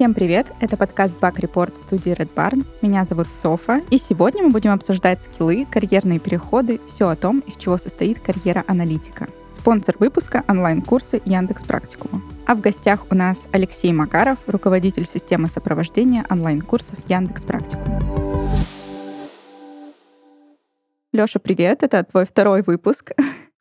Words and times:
Всем 0.00 0.14
привет! 0.14 0.46
Это 0.60 0.78
подкаст 0.78 1.14
Bug 1.20 1.34
Report 1.34 1.76
студии 1.76 2.12
Red 2.12 2.32
Barn. 2.34 2.64
Меня 2.80 3.04
зовут 3.04 3.26
Софа, 3.26 3.82
и 3.90 3.98
сегодня 3.98 4.42
мы 4.42 4.48
будем 4.48 4.70
обсуждать 4.70 5.20
скиллы, 5.20 5.66
карьерные 5.70 6.18
переходы, 6.18 6.80
все 6.86 7.08
о 7.10 7.16
том, 7.16 7.40
из 7.40 7.56
чего 7.56 7.76
состоит 7.76 8.18
карьера 8.18 8.64
аналитика. 8.66 9.28
Спонсор 9.52 9.96
выпуска— 9.98 10.42
онлайн-курсы 10.48 11.20
Яндекс 11.26 11.64
Практикума. 11.64 12.22
А 12.46 12.54
в 12.54 12.62
гостях 12.62 13.04
у 13.10 13.14
нас 13.14 13.46
Алексей 13.52 13.92
Макаров, 13.92 14.38
руководитель 14.46 15.04
системы 15.04 15.48
сопровождения 15.48 16.24
онлайн-курсов 16.30 16.96
Яндекс 17.06 17.44
Практикума. 17.44 18.00
Леша, 21.12 21.40
привет! 21.40 21.82
Это 21.82 22.02
твой 22.04 22.24
второй 22.24 22.62
выпуск. 22.62 23.12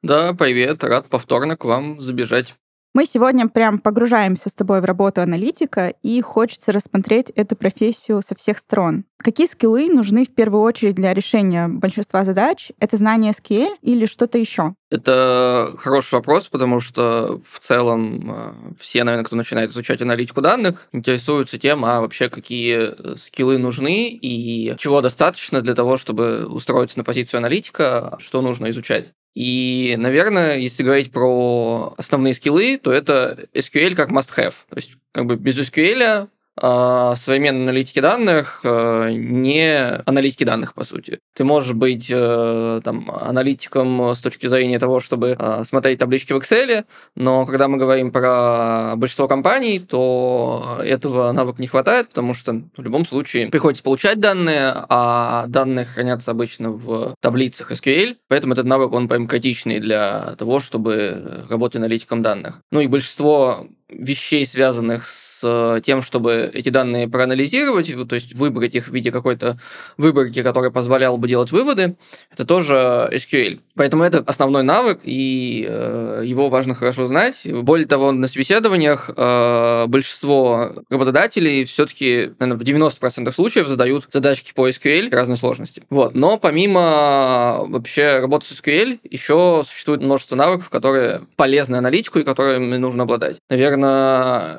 Да, 0.02 0.34
привет, 0.34 0.86
рад 0.86 1.10
повторно 1.10 1.58
к 1.58 1.66
вам 1.66 2.00
забежать. 2.00 2.56
Мы 2.96 3.06
сегодня 3.06 3.48
прям 3.48 3.78
погружаемся 3.78 4.50
с 4.50 4.54
тобой 4.54 4.82
в 4.82 4.86
работу 4.86 5.22
аналитика, 5.22 5.94
и 6.02 6.20
хочется 6.22 6.72
рассмотреть 6.72 7.30
эту 7.36 7.56
профессию 7.56 8.22
со 8.24 8.34
всех 8.34 8.58
сторон. 8.58 9.06
Какие 9.18 9.46
скиллы 9.46 9.90
нужны 9.90 10.26
в 10.26 10.34
первую 10.34 10.64
очередь 10.64 10.96
для 10.96 11.14
решения 11.14 11.68
большинства 11.68 12.24
задач? 12.24 12.72
Это 12.80 12.98
знание 12.98 13.32
SQL 13.32 13.76
или 13.82 14.06
что-то 14.08 14.40
еще? 14.40 14.74
Это 14.90 15.76
хороший 15.78 16.16
вопрос, 16.16 16.48
потому 16.48 16.80
что 16.80 17.42
в 17.48 17.60
целом 17.60 18.32
э, 18.32 18.54
все, 18.80 19.04
наверное, 19.04 19.26
кто 19.26 19.36
начинает 19.36 19.70
изучать 19.70 20.02
аналитику 20.02 20.42
данных, 20.42 20.88
интересуются 20.92 21.60
тем, 21.60 21.86
а 21.86 22.02
вообще 22.02 22.30
какие 22.30 23.16
скиллы 23.18 23.60
нужны 23.60 24.10
и 24.10 24.76
чего 24.78 25.02
достаточно 25.02 25.62
для 25.62 25.76
того, 25.76 25.98
чтобы 25.98 26.48
устроиться 26.48 26.98
на 26.98 27.04
позицию 27.04 27.38
аналитика, 27.38 28.16
что 28.20 28.42
нужно 28.42 28.72
изучать. 28.72 29.14
И, 29.36 29.96
наверное, 29.98 30.58
если 30.58 30.84
говорить 30.84 31.12
про 31.12 31.94
основные 31.98 32.34
скиллы, 32.34 32.78
то 32.78 32.92
это 32.92 33.48
SQL 33.54 33.96
как 33.96 34.10
must-have. 34.10 34.54
То 34.70 34.76
есть 34.76 34.94
как 35.12 35.26
бы 35.26 35.36
без 35.36 35.58
SQL 35.58 36.30
современной 36.62 37.64
аналитики 37.64 38.00
данных 38.00 38.62
э, 38.64 39.12
не 39.12 39.78
аналитики 40.06 40.44
данных, 40.44 40.74
по 40.74 40.84
сути. 40.84 41.20
Ты 41.36 41.44
можешь 41.44 41.74
быть 41.74 42.10
э, 42.12 42.82
там, 42.84 43.10
аналитиком 43.12 44.14
с 44.16 44.20
точки 44.20 44.48
зрения 44.48 44.80
того, 44.80 45.00
чтобы 45.00 45.36
э, 45.40 45.64
смотреть 45.66 46.00
таблички 46.00 46.34
в 46.34 46.38
Excel, 46.38 46.86
но 47.16 47.46
когда 47.46 47.68
мы 47.68 47.78
говорим 47.78 48.12
про 48.12 48.94
большинство 48.98 49.28
компаний, 49.28 49.80
то 49.80 50.80
этого 50.84 51.32
навыка 51.32 51.62
не 51.62 51.68
хватает, 51.68 52.10
потому 52.10 52.34
что 52.34 52.62
в 52.76 52.82
любом 52.82 53.06
случае 53.06 53.48
приходится 53.48 53.84
получать 53.84 54.20
данные, 54.20 54.74
а 54.90 55.46
данные 55.48 55.86
хранятся 55.86 56.32
обычно 56.32 56.72
в 56.72 57.16
таблицах 57.20 57.72
SQL, 57.72 58.18
поэтому 58.28 58.54
этот 58.54 58.66
навык, 58.66 58.94
он 58.94 59.08
прям 59.08 59.28
критичный 59.28 59.80
для 59.80 60.36
того, 60.38 60.60
чтобы 60.60 61.46
работать 61.50 61.78
аналитиком 61.78 62.22
данных. 62.22 62.62
Ну 62.72 62.82
и 62.82 62.88
большинство 62.88 63.68
вещей, 63.90 64.46
связанных 64.46 65.08
с 65.08 65.82
тем, 65.84 66.02
чтобы 66.02 66.52
эти 66.54 66.70
данные 66.70 67.08
проанализировать, 67.08 67.94
то 68.08 68.16
есть 68.16 68.34
выбрать 68.36 68.76
их 68.76 68.88
в 68.88 68.94
виде 68.94 69.12
какой-то 69.12 69.58
выборки, 69.98 70.44
которая 70.44 70.72
позволяла 70.72 71.18
бы 71.18 71.28
делать 71.28 71.52
выводы, 71.52 71.96
это 72.32 72.46
тоже 72.46 73.10
SQL. 73.14 73.60
Поэтому 73.76 74.04
это 74.04 74.20
основной 74.20 74.64
навык, 74.64 75.00
и 75.04 75.66
э, 75.68 76.24
его 76.26 76.50
важно 76.50 76.76
хорошо 76.76 77.08
знать. 77.08 77.42
Более 77.46 77.88
того, 77.88 78.12
на 78.12 78.28
собеседованиях 78.28 79.10
э, 79.16 79.86
большинство 79.88 80.84
работодателей 80.90 81.64
все-таки, 81.66 82.32
наверное, 82.40 82.58
в 82.58 82.68
90% 82.68 83.32
случаев 83.32 83.68
задают 83.68 84.08
задачки 84.12 84.52
по 84.54 84.68
SQL 84.68 85.10
разной 85.12 85.38
сложности. 85.38 85.84
Вот. 85.90 86.16
Но 86.16 86.38
помимо 86.38 87.64
вообще 87.68 88.20
работы 88.20 88.46
с 88.48 88.60
SQL, 88.60 89.00
еще 89.04 89.64
существует 89.66 90.02
множество 90.02 90.36
навыков, 90.36 90.70
которые 90.70 91.22
полезны 91.36 91.78
аналитику 91.78 92.20
и 92.20 92.24
которыми 92.24 92.76
нужно 92.78 93.04
обладать. 93.04 93.38
Наверное, 93.50 93.79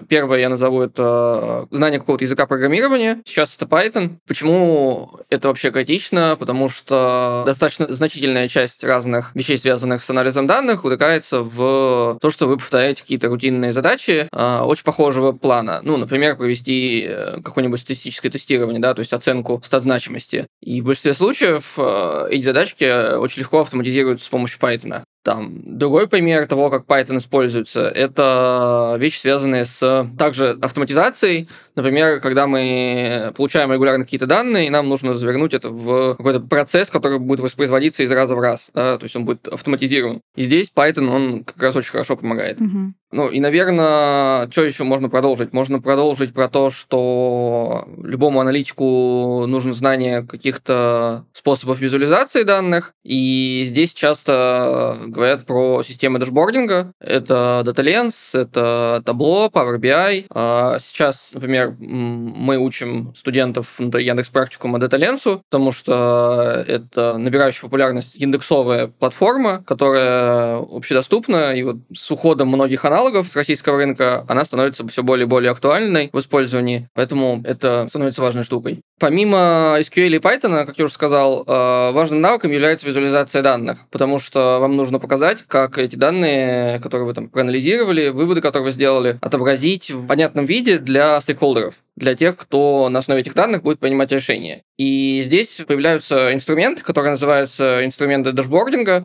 первое 0.09 0.41
я 0.41 0.49
назову 0.49 0.83
это 0.83 1.67
знание 1.71 2.01
какого-то 2.01 2.25
языка 2.25 2.47
программирования. 2.47 3.23
Сейчас 3.25 3.57
это 3.57 3.67
Python. 3.67 4.17
Почему 4.27 5.19
это 5.29 5.49
вообще 5.49 5.71
критично? 5.71 6.37
Потому 6.39 6.69
что 6.69 7.43
достаточно 7.47 7.93
значительная 7.93 8.49
часть 8.49 8.85
разных 8.85 9.35
вещей, 9.35 9.59
связанных 9.59 10.03
с 10.03 10.11
анализом 10.11 10.47
данных, 10.47 10.85
утыкается 10.85 11.43
в 11.43 12.19
то, 12.21 12.31
что 12.31 12.47
вы 12.47 12.57
повторяете 12.57 13.03
какие-то 13.03 13.29
рутинные 13.29 13.73
задачи 13.73 14.29
э, 14.31 14.61
очень 14.63 14.85
похожего 14.85 15.33
плана. 15.33 15.81
Ну, 15.83 15.97
например, 15.97 16.37
провести 16.37 17.07
э, 17.09 17.39
какое-нибудь 17.43 17.81
статистическое 17.81 18.31
тестирование, 18.31 18.81
да, 18.81 18.95
то 18.95 19.01
есть 19.01 19.13
оценку 19.13 19.61
стат 19.65 19.83
значимости. 19.83 20.47
И 20.61 20.81
в 20.81 20.85
большинстве 20.85 21.15
случаев 21.15 21.75
э, 21.77 22.29
эти 22.31 22.45
задачки 22.45 23.17
очень 23.17 23.41
легко 23.41 23.61
автоматизируются 23.61 24.27
с 24.27 24.29
помощью 24.29 24.61
Python. 24.61 25.03
Там 25.23 25.61
другой 25.65 26.09
пример 26.09 26.47
того, 26.47 26.71
как 26.71 26.87
Python 26.87 27.19
используется, 27.19 27.89
это 27.89 28.97
вещи, 28.99 29.19
связанные 29.19 29.67
с 29.67 30.09
также 30.19 30.59
автоматизацией. 30.63 31.47
Например, 31.75 32.21
когда 32.21 32.47
мы 32.47 33.31
получаем 33.37 33.71
регулярно 33.71 34.05
какие-то 34.05 34.27
данные, 34.27 34.67
и 34.69 34.71
нам 34.71 34.89
нужно 34.89 35.13
завернуть 35.15 35.53
это 35.53 35.69
в 35.69 36.15
какой-то 36.15 36.41
процесс, 36.41 36.89
который 36.89 37.19
будет 37.19 37.41
воспроизводиться 37.41 38.03
из 38.03 38.11
раза 38.11 38.35
в 38.35 38.41
раз. 38.41 38.71
Да? 38.73 38.97
То 38.97 39.05
есть 39.05 39.15
он 39.15 39.27
будет 39.27 39.47
автоматизирован. 39.47 40.23
И 40.37 40.43
здесь 40.43 40.73
Python, 40.75 41.09
он 41.09 41.45
как 41.45 41.61
раз 41.61 41.77
очень 41.77 41.91
хорошо 41.91 42.17
помогает. 42.17 42.59
Угу. 42.59 42.95
Ну 43.13 43.29
и, 43.29 43.41
наверное, 43.41 44.49
что 44.51 44.65
еще 44.65 44.85
можно 44.85 45.09
продолжить? 45.09 45.53
Можно 45.53 45.81
продолжить 45.81 46.33
про 46.33 46.49
то, 46.49 46.71
что 46.71 47.89
любому 48.01 48.41
аналитику 48.41 49.47
нужно 49.49 49.73
знание 49.73 50.23
каких-то 50.23 51.25
способов 51.33 51.81
визуализации 51.81 52.45
данных. 52.45 52.95
И 53.03 53.65
здесь 53.67 53.95
часто 53.95 54.97
говорят 55.07 55.45
про 55.45 55.83
системы 55.83 56.21
дашбординга. 56.21 56.93
Это 57.01 57.63
Data 57.67 57.85
Lens, 57.85 58.39
это 58.39 59.03
Tableau, 59.05 59.51
Power 59.51 59.79
BI. 59.79 60.27
А 60.31 60.79
сейчас, 60.79 61.33
например, 61.35 61.75
мы 61.81 62.59
учим 62.59 63.13
студентов 63.17 63.75
на 63.81 63.99
Яндекс 63.99 64.29
Практикума 64.29 64.79
Data 64.79 64.99
Lens, 65.01 65.41
потому 65.51 65.73
что 65.73 66.65
это 66.65 67.19
набирающая 67.19 67.63
популярность 67.63 68.15
индексовая 68.23 68.87
платформа, 68.87 69.65
которая 69.67 70.59
общедоступна, 70.59 71.55
и 71.55 71.65
вот 71.65 71.79
с 71.93 72.09
уходом 72.13 72.49
многих 72.49 72.85
анализов 72.85 73.00
аналогов 73.01 73.29
с 73.29 73.37
российского 73.37 73.79
рынка, 73.79 74.25
она 74.29 74.45
становится 74.45 74.87
все 74.89 75.03
более 75.03 75.25
и 75.25 75.29
более 75.29 75.51
актуальной 75.51 76.11
в 76.13 76.19
использовании, 76.19 76.89
поэтому 76.95 77.41
это 77.45 77.87
становится 77.89 78.21
важной 78.21 78.45
штукой. 78.45 78.81
Помимо 78.99 79.77
SQL 79.79 80.17
и 80.17 80.19
Python, 80.19 80.67
как 80.67 80.79
я 80.79 80.85
уже 80.85 80.93
сказал, 80.93 81.45
э, 81.47 81.93
важным 81.93 82.21
навыком 82.21 82.53
является 82.53 82.87
визуализация 82.87 83.43
данных, 83.43 83.87
потому 83.91 84.19
что 84.19 84.59
вам 84.61 84.77
нужно 84.77 84.99
показать, 84.99 85.45
как 85.47 85.79
эти 85.79 85.97
данные, 85.97 86.79
которые 86.81 87.07
вы 87.07 87.15
там 87.15 87.31
проанализировали, 87.31 88.09
выводы, 88.09 88.43
которые 88.43 88.65
вы 88.67 88.71
сделали, 88.71 89.19
отобразить 89.23 89.91
в 89.91 90.07
понятном 90.07 90.45
виде 90.45 90.79
для 90.79 91.19
стейкхолдеров 91.23 91.75
для 91.97 92.15
тех, 92.15 92.37
кто 92.37 92.89
на 92.89 93.01
основе 93.01 93.21
этих 93.21 93.35
данных 93.35 93.63
будет 93.63 93.79
принимать 93.79 94.13
решения. 94.13 94.63
И 94.79 95.21
здесь 95.23 95.61
появляются 95.67 96.33
инструменты, 96.33 96.83
которые 96.83 97.11
называются 97.11 97.85
инструменты 97.85 98.33
дашбординга, 98.33 99.03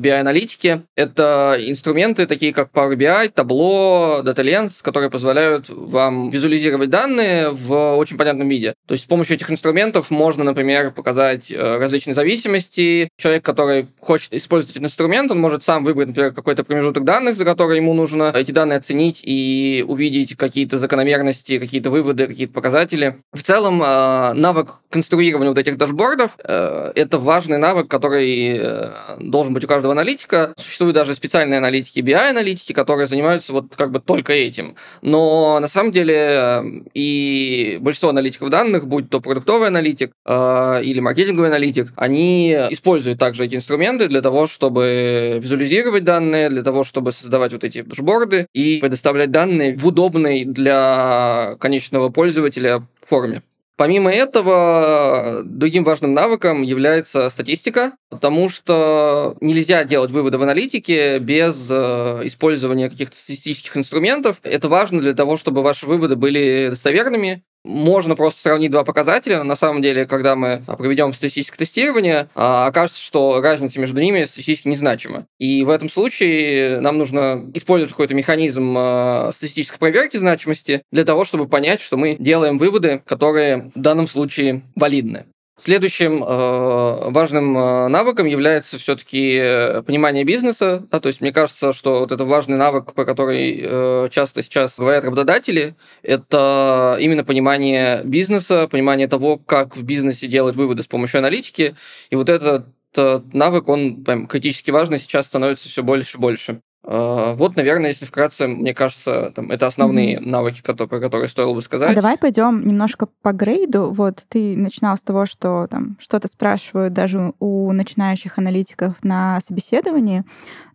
BI-аналитики. 0.00 0.82
Это 0.96 1.56
инструменты 1.60 2.26
такие, 2.26 2.52
как 2.52 2.72
Power 2.72 2.96
BI, 2.96 3.32
Tableau, 3.32 4.24
DataLens, 4.24 4.82
которые 4.82 5.10
позволяют 5.10 5.68
вам 5.68 6.30
визуализировать 6.30 6.90
данные 6.90 7.50
в 7.50 7.96
очень 7.96 8.16
понятном 8.16 8.48
виде. 8.48 8.74
То 8.86 8.92
есть 8.92 9.04
с 9.04 9.06
помощью 9.06 9.36
этих 9.36 9.50
инструментов 9.50 10.10
можно, 10.10 10.42
например, 10.42 10.90
показать 10.90 11.52
э, 11.52 11.78
различные 11.78 12.14
зависимости. 12.14 13.08
Человек, 13.16 13.44
который 13.44 13.86
хочет 14.00 14.34
использовать 14.34 14.76
этот 14.76 14.86
инструмент, 14.86 15.30
он 15.30 15.38
может 15.38 15.64
сам 15.64 15.84
выбрать, 15.84 16.08
например, 16.08 16.32
какой-то 16.32 16.64
промежуток 16.64 17.04
данных, 17.04 17.36
за 17.36 17.44
который 17.44 17.76
ему 17.76 17.94
нужно 17.94 18.32
эти 18.34 18.50
данные 18.50 18.78
оценить 18.78 19.22
и 19.24 19.84
увидеть 19.86 20.36
какие-то 20.36 20.78
закономерности, 20.78 21.58
какие-то 21.58 21.90
выводы, 21.90 22.13
какие-то 22.16 22.52
показатели. 22.52 23.16
В 23.32 23.42
целом, 23.42 23.82
э, 23.82 24.32
навык 24.34 24.80
конструирования 24.90 25.50
вот 25.50 25.58
этих 25.58 25.76
дашбордов 25.76 26.36
э,– 26.38 26.92
это 26.94 27.18
важный 27.18 27.58
навык, 27.58 27.88
который 27.88 28.56
э, 28.58 28.92
должен 29.20 29.52
быть 29.52 29.64
у 29.64 29.68
каждого 29.68 29.92
аналитика. 29.92 30.54
Существуют 30.56 30.94
даже 30.94 31.14
специальные 31.14 31.58
аналитики, 31.58 32.00
BI-аналитики, 32.00 32.72
которые 32.72 33.06
занимаются 33.06 33.52
вот 33.52 33.74
как 33.76 33.90
бы 33.90 34.00
только 34.00 34.32
этим. 34.32 34.76
Но 35.02 35.58
на 35.60 35.68
самом 35.68 35.92
деле 35.92 36.82
и 36.94 37.78
большинство 37.80 38.10
аналитиков 38.10 38.50
данных, 38.50 38.86
будь 38.86 39.10
то 39.10 39.20
продуктовый 39.20 39.68
аналитик 39.68 40.12
или 40.26 41.00
маркетинговый 41.00 41.48
аналитик, 41.48 41.92
они 41.96 42.52
используют 42.70 43.18
также 43.18 43.44
эти 43.44 43.56
инструменты 43.56 44.08
для 44.08 44.22
того, 44.22 44.46
чтобы 44.46 45.40
визуализировать 45.42 46.04
данные, 46.04 46.48
для 46.50 46.62
того, 46.62 46.84
чтобы 46.84 47.12
создавать 47.12 47.52
вот 47.52 47.64
эти 47.64 47.82
дашборды 47.82 48.46
и 48.52 48.78
предоставлять 48.80 49.30
данные 49.30 49.76
в 49.76 49.86
удобной 49.86 50.44
для 50.44 51.56
конечного 51.60 52.03
пользователя 52.10 52.86
форме. 53.02 53.42
Помимо 53.76 54.12
этого, 54.12 55.42
другим 55.44 55.82
важным 55.82 56.14
навыком 56.14 56.62
является 56.62 57.28
статистика, 57.28 57.94
потому 58.08 58.48
что 58.48 59.36
нельзя 59.40 59.82
делать 59.82 60.12
выводы 60.12 60.38
в 60.38 60.42
аналитике 60.42 61.18
без 61.18 61.68
э, 61.70 62.20
использования 62.22 62.88
каких-то 62.88 63.16
статистических 63.16 63.76
инструментов. 63.76 64.38
Это 64.44 64.68
важно 64.68 65.00
для 65.00 65.12
того, 65.12 65.36
чтобы 65.36 65.62
ваши 65.62 65.86
выводы 65.86 66.14
были 66.14 66.68
достоверными, 66.70 67.42
можно 67.64 68.14
просто 68.14 68.40
сравнить 68.40 68.70
два 68.70 68.84
показателя. 68.84 69.42
На 69.42 69.56
самом 69.56 69.82
деле, 69.82 70.06
когда 70.06 70.36
мы 70.36 70.62
проведем 70.66 71.12
статистическое 71.12 71.58
тестирование, 71.58 72.28
а, 72.34 72.66
окажется, 72.66 73.02
что 73.02 73.40
разница 73.40 73.80
между 73.80 74.00
ними 74.00 74.24
статистически 74.24 74.68
незначима. 74.68 75.26
И 75.38 75.64
в 75.64 75.70
этом 75.70 75.88
случае 75.88 76.80
нам 76.80 76.98
нужно 76.98 77.50
использовать 77.54 77.92
какой-то 77.92 78.14
механизм 78.14 78.74
а, 78.76 79.30
статистической 79.32 79.78
проверки 79.78 80.16
значимости 80.16 80.82
для 80.92 81.04
того, 81.04 81.24
чтобы 81.24 81.48
понять, 81.48 81.80
что 81.80 81.96
мы 81.96 82.16
делаем 82.18 82.58
выводы, 82.58 83.02
которые 83.06 83.72
в 83.74 83.80
данном 83.80 84.06
случае 84.06 84.62
валидны. 84.76 85.26
Следующим 85.56 86.20
э, 86.24 87.10
важным 87.10 87.56
э, 87.56 87.86
навыком 87.86 88.26
является 88.26 88.76
все-таки 88.76 89.38
э, 89.40 89.82
понимание 89.82 90.24
бизнеса. 90.24 90.84
Да, 90.90 90.98
то 90.98 91.06
есть 91.06 91.20
мне 91.20 91.32
кажется, 91.32 91.72
что 91.72 92.00
вот 92.00 92.10
это 92.10 92.24
важный 92.24 92.56
навык, 92.56 92.92
про 92.92 93.04
который 93.04 93.60
э, 93.62 94.08
часто 94.10 94.42
сейчас 94.42 94.76
говорят 94.76 95.04
работодатели, 95.04 95.76
это 96.02 96.96
именно 96.98 97.22
понимание 97.22 98.02
бизнеса, 98.02 98.66
понимание 98.66 99.06
того, 99.06 99.38
как 99.38 99.76
в 99.76 99.84
бизнесе 99.84 100.26
делать 100.26 100.56
выводы 100.56 100.82
с 100.82 100.86
помощью 100.86 101.18
аналитики. 101.18 101.76
И 102.10 102.16
вот 102.16 102.30
этот 102.30 102.66
э, 102.96 103.20
навык, 103.32 103.68
он 103.68 104.02
прям 104.02 104.26
критически 104.26 104.72
важный, 104.72 104.98
сейчас 104.98 105.26
становится 105.26 105.68
все 105.68 105.84
больше 105.84 106.18
и 106.18 106.20
больше. 106.20 106.60
А, 106.86 107.34
вот, 107.34 107.56
наверное, 107.56 107.88
если 107.88 108.04
вкратце, 108.04 108.46
мне 108.46 108.74
кажется, 108.74 109.32
там, 109.34 109.50
это 109.50 109.66
основные 109.66 110.16
mm-hmm. 110.16 110.28
навыки, 110.28 110.62
которые, 110.62 110.88
про 110.88 111.00
которые 111.00 111.28
стоило 111.28 111.54
бы 111.54 111.62
сказать. 111.62 111.90
А 111.90 111.94
давай 111.94 112.18
пойдем 112.18 112.66
немножко 112.66 113.08
по 113.22 113.32
грейду. 113.32 113.90
Вот 113.90 114.22
ты 114.28 114.56
начинал 114.56 114.96
с 114.96 115.02
того, 115.02 115.24
что 115.24 115.66
там 115.70 115.96
что-то 115.98 116.28
спрашивают 116.28 116.92
даже 116.92 117.32
у 117.38 117.72
начинающих 117.72 118.38
аналитиков 118.38 119.02
на 119.02 119.40
собеседовании. 119.46 120.24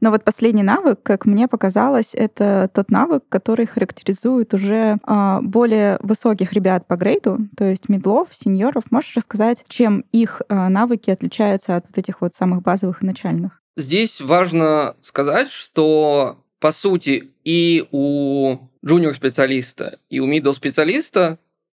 Но 0.01 0.09
вот 0.09 0.23
последний 0.23 0.63
навык, 0.63 0.99
как 1.03 1.25
мне 1.25 1.47
показалось, 1.47 2.11
это 2.13 2.69
тот 2.73 2.89
навык, 2.89 3.23
который 3.29 3.67
характеризует 3.67 4.53
уже 4.53 4.97
э, 5.05 5.39
более 5.41 5.99
высоких 6.01 6.53
ребят 6.53 6.87
по 6.87 6.95
грейду, 6.95 7.37
то 7.57 7.65
есть 7.65 7.89
медлов, 7.89 8.29
сеньоров. 8.31 8.83
Можешь 8.89 9.15
рассказать, 9.15 9.63
чем 9.67 10.05
их 10.11 10.41
э, 10.47 10.67
навыки 10.69 11.11
отличаются 11.11 11.75
от 11.75 11.85
вот 11.87 11.97
этих 11.97 12.21
вот 12.21 12.33
самых 12.33 12.61
базовых 12.63 13.03
и 13.03 13.05
начальных? 13.05 13.61
Здесь 13.79 14.19
важно 14.19 14.97
сказать, 15.01 15.49
что 15.49 16.43
по 16.59 16.73
сути 16.73 17.31
и 17.45 17.87
у 17.91 18.57
джуниор-специалиста, 18.85 19.99
и 20.09 20.19
у 20.19 20.29
middle-специалиста 20.29 21.37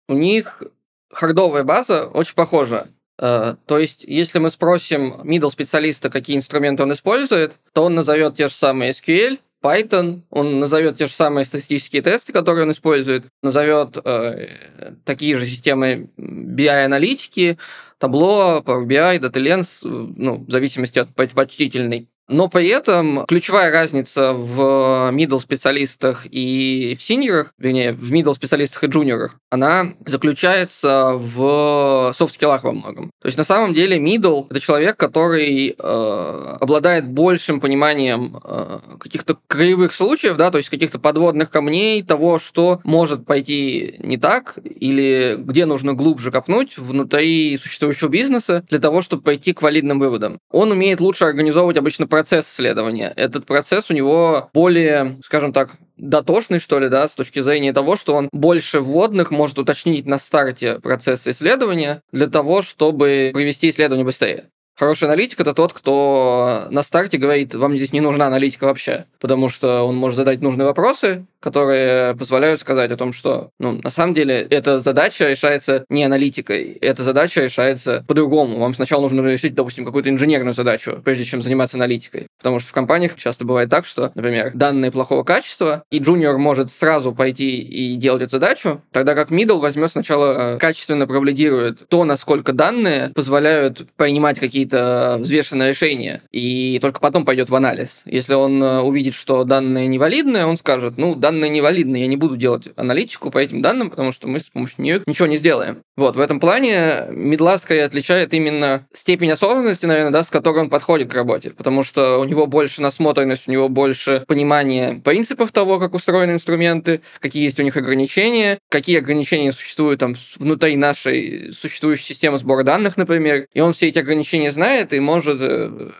у 0.09 0.15
них 0.15 0.63
хардовая 1.11 1.63
база 1.63 2.07
очень 2.07 2.37
похожа. 2.37 2.89
Uh, 3.21 3.59
то 3.67 3.77
есть, 3.77 4.05
если 4.05 4.39
мы 4.39 4.49
спросим 4.49 5.21
middle 5.25 5.51
специалиста, 5.51 6.09
какие 6.09 6.39
инструменты 6.39 6.85
он 6.85 6.93
использует, 6.95 7.59
то 7.75 7.85
он 7.85 7.95
назовет 7.95 8.35
те 8.35 8.49
же 8.49 8.55
самые 8.55 8.93
SQL, 8.93 9.39
Python, 9.63 10.23
он 10.31 10.59
назовет 10.59 10.97
те 10.97 11.07
же 11.07 11.13
самые 11.13 11.45
статистические 11.45 12.01
тесты, 12.01 12.33
которые 12.33 12.65
он 12.65 12.71
использует, 12.71 13.27
назовет 13.43 13.99
э, 14.03 14.95
такие 15.05 15.37
же 15.37 15.45
системы 15.45 16.09
BI-аналитики, 16.17 17.59
табло, 18.01 18.63
Power 18.65 18.87
BI, 18.87 19.21
Data 19.21 19.41
Lens, 19.41 19.83
ну, 19.85 20.45
в 20.45 20.51
зависимости 20.51 20.99
от 20.99 21.15
предпочтительной. 21.15 22.09
Но 22.31 22.49
при 22.49 22.69
этом 22.69 23.27
ключевая 23.27 23.73
разница 23.73 24.33
в 24.33 25.11
middle 25.13 25.41
специалистах 25.41 26.27
и 26.31 26.97
в 26.97 27.03
синьорах, 27.03 27.53
вернее, 27.59 27.93
в 27.93 28.13
middle 28.13 28.35
специалистах 28.35 28.85
и 28.85 28.87
джуниорах, 28.87 29.35
она 29.51 29.95
заключается 30.07 31.15
в 31.15 32.15
софт-скиллах 32.17 32.63
во 32.63 32.73
многом. 32.73 33.11
То 33.21 33.27
есть 33.27 33.37
на 33.37 33.43
самом 33.43 33.75
деле 33.75 33.99
middle— 33.99 34.47
это 34.51 34.61
человек, 34.61 34.97
который 34.97 35.75
э, 35.77 36.57
обладает 36.61 37.09
большим 37.09 37.61
пониманием 37.61 38.41
э, 38.45 38.79
каких-то 39.01 39.37
краевых 39.49 39.93
случаев, 39.93 40.37
да, 40.37 40.53
то 40.53 40.59
есть 40.59 40.71
каких-то 40.71 41.01
подводных 41.01 41.51
камней, 41.51 42.05
того, 42.05 42.39
что 42.39 42.81
может 42.85 43.27
пойти 43.27 43.97
не 43.99 44.19
так, 44.19 44.57
или 44.65 45.35
где 45.37 45.67
нужно 45.67 45.95
глубже 45.95 46.31
копнуть 46.31 46.79
внутри 46.79 47.59
существующего 47.61 48.09
бизнеса 48.09 48.65
для 48.71 48.79
того, 48.79 49.03
чтобы 49.03 49.25
пойти 49.25 49.53
к 49.53 49.63
валидным 49.63 49.99
выводам. 49.99 50.39
Он 50.53 50.71
умеет 50.71 51.01
лучше 51.01 51.25
организовывать 51.25 51.77
обычно 51.77 52.07
процесс 52.21 52.47
исследования. 52.47 53.15
Этот 53.17 53.47
процесс 53.47 53.91
у 53.91 53.95
него 53.95 54.51
более, 54.53 55.19
скажем 55.25 55.55
так, 55.55 55.71
дотошный, 55.97 56.59
что 56.59 56.79
ли, 56.79 56.91
да, 56.91 57.09
с 57.09 57.15
точки 57.15 57.41
зрения 57.41 57.73
того, 57.73 57.97
что 57.97 58.15
он 58.15 58.29
больше 58.31 58.81
вводных 58.81 59.31
может 59.31 59.59
уточнить 59.59 60.05
на 60.05 60.19
старте 60.19 60.81
процесса 60.81 61.31
исследования 61.31 62.03
для 62.13 62.27
того, 62.27 62.61
чтобы 62.61 63.31
провести 63.33 63.71
исследование 63.71 64.05
быстрее. 64.05 64.51
Хороший 64.77 65.05
аналитик 65.05 65.41
это 65.41 65.55
тот, 65.55 65.73
кто 65.73 66.67
на 66.71 66.83
старте 66.83 67.17
говорит, 67.17 67.55
вам 67.55 67.75
здесь 67.77 67.95
не 67.95 68.01
нужна 68.01 68.27
аналитика 68.27 68.65
вообще, 68.65 69.07
потому 69.19 69.49
что 69.49 69.83
он 69.83 69.97
может 69.97 70.17
задать 70.17 70.43
нужные 70.43 70.67
вопросы, 70.67 71.25
которые 71.41 72.15
позволяют 72.15 72.61
сказать 72.61 72.91
о 72.91 72.97
том, 72.97 73.13
что, 73.13 73.51
ну, 73.59 73.81
на 73.83 73.91
самом 73.91 74.15
деле, 74.15 74.41
эта 74.51 74.81
задача 74.81 75.29
решается 75.29 75.85
не 75.89 76.05
аналитикой, 76.05 76.79
эта 76.81 77.03
задача 77.03 77.43
решается 77.43 78.05
по-другому. 78.07 78.59
Вам 78.59 78.75
сначала 78.75 79.03
нужно 79.03 79.27
решить, 79.27 79.55
допустим, 79.55 79.85
какую-то 79.85 80.11
инженерную 80.11 80.55
задачу, 80.55 81.01
прежде 81.05 81.25
чем 81.25 81.43
заниматься 81.43 81.77
аналитикой. 81.77 82.29
Потому 82.39 82.59
что 82.59 82.69
в 82.69 82.73
компаниях 82.73 83.17
часто 83.17 83.45
бывает 83.45 83.71
так, 83.71 83.87
что, 83.87 84.13
например, 84.15 84.53
данные 84.55 84.91
плохого 84.91 85.25
качества, 85.25 85.83
и 85.91 85.99
джуниор 85.99 86.39
может 86.39 86.71
сразу 86.71 87.13
пойти 87.13 87.59
и 87.61 87.97
делать 87.97 88.23
эту 88.23 88.33
задачу, 88.33 88.83
тогда 88.93 89.15
как 89.15 89.31
middle 89.31 89.61
возьмет 89.61 89.91
сначала 89.91 90.55
э, 90.55 90.59
качественно 90.59 91.07
провалидирует 91.07 91.89
то, 91.89 92.05
насколько 92.05 92.53
данные 92.53 93.11
позволяют 93.15 93.87
принимать 93.97 94.39
какие-то 94.39 95.17
взвешенные 95.21 95.71
решения, 95.71 96.23
и 96.31 96.79
только 96.81 97.01
потом 97.01 97.25
пойдет 97.25 97.51
в 97.51 97.55
анализ. 97.55 98.03
Если 98.05 98.35
он 98.35 98.63
э, 98.63 98.81
увидит, 98.81 99.15
что 99.15 99.45
данные 99.45 99.87
невалидные, 99.89 100.47
он 100.47 100.57
скажет, 100.57 100.95
ну, 100.97 101.15
данные 101.31 101.51
невалидные, 101.51 102.03
я 102.03 102.09
не 102.09 102.17
буду 102.17 102.37
делать 102.37 102.69
аналитику 102.77 103.31
по 103.31 103.39
этим 103.39 103.63
данным, 103.63 103.91
потому 103.91 104.13
что 104.13 104.29
мы 104.29 104.41
с 104.41 104.45
помощью 104.45 104.83
них 104.83 105.03
ничего 105.07 105.29
не 105.29 105.37
сделаем. 105.37 105.83
Вот, 105.97 106.17
в 106.17 106.21
этом 106.21 106.41
плане 106.41 107.07
медла 107.11 107.55
отличает 107.55 108.33
именно 108.33 108.87
степень 108.93 109.31
осознанности, 109.31 109.87
наверное, 109.87 110.13
да, 110.13 110.23
с 110.23 110.31
которой 110.31 110.61
он 110.61 110.71
подходит 110.71 111.11
к 111.11 111.15
работе, 111.15 111.51
потому 111.51 111.83
что 111.83 112.19
у 112.19 112.25
него 112.25 112.47
больше 112.47 112.81
насмотренность, 112.81 113.49
у 113.49 113.53
него 113.53 113.69
больше 113.69 114.25
понимания 114.27 115.01
принципов 115.05 115.53
того, 115.53 115.79
как 115.79 115.95
устроены 115.95 116.33
инструменты, 116.33 117.03
какие 117.21 117.45
есть 117.45 117.61
у 117.61 117.63
них 117.63 117.77
ограничения, 117.77 118.59
какие 118.69 118.99
ограничения 118.99 119.53
существуют 119.53 120.01
там 120.01 120.15
внутри 120.37 120.77
нашей 120.77 121.53
существующей 121.53 122.05
системы 122.05 122.39
сбора 122.39 122.65
данных, 122.65 122.97
например, 122.97 123.47
и 123.53 123.61
он 123.61 123.73
все 123.73 123.89
эти 123.89 123.99
ограничения 123.99 124.51
знает 124.51 124.93
и 124.93 125.01
может 125.01 125.39
э, 125.41 125.91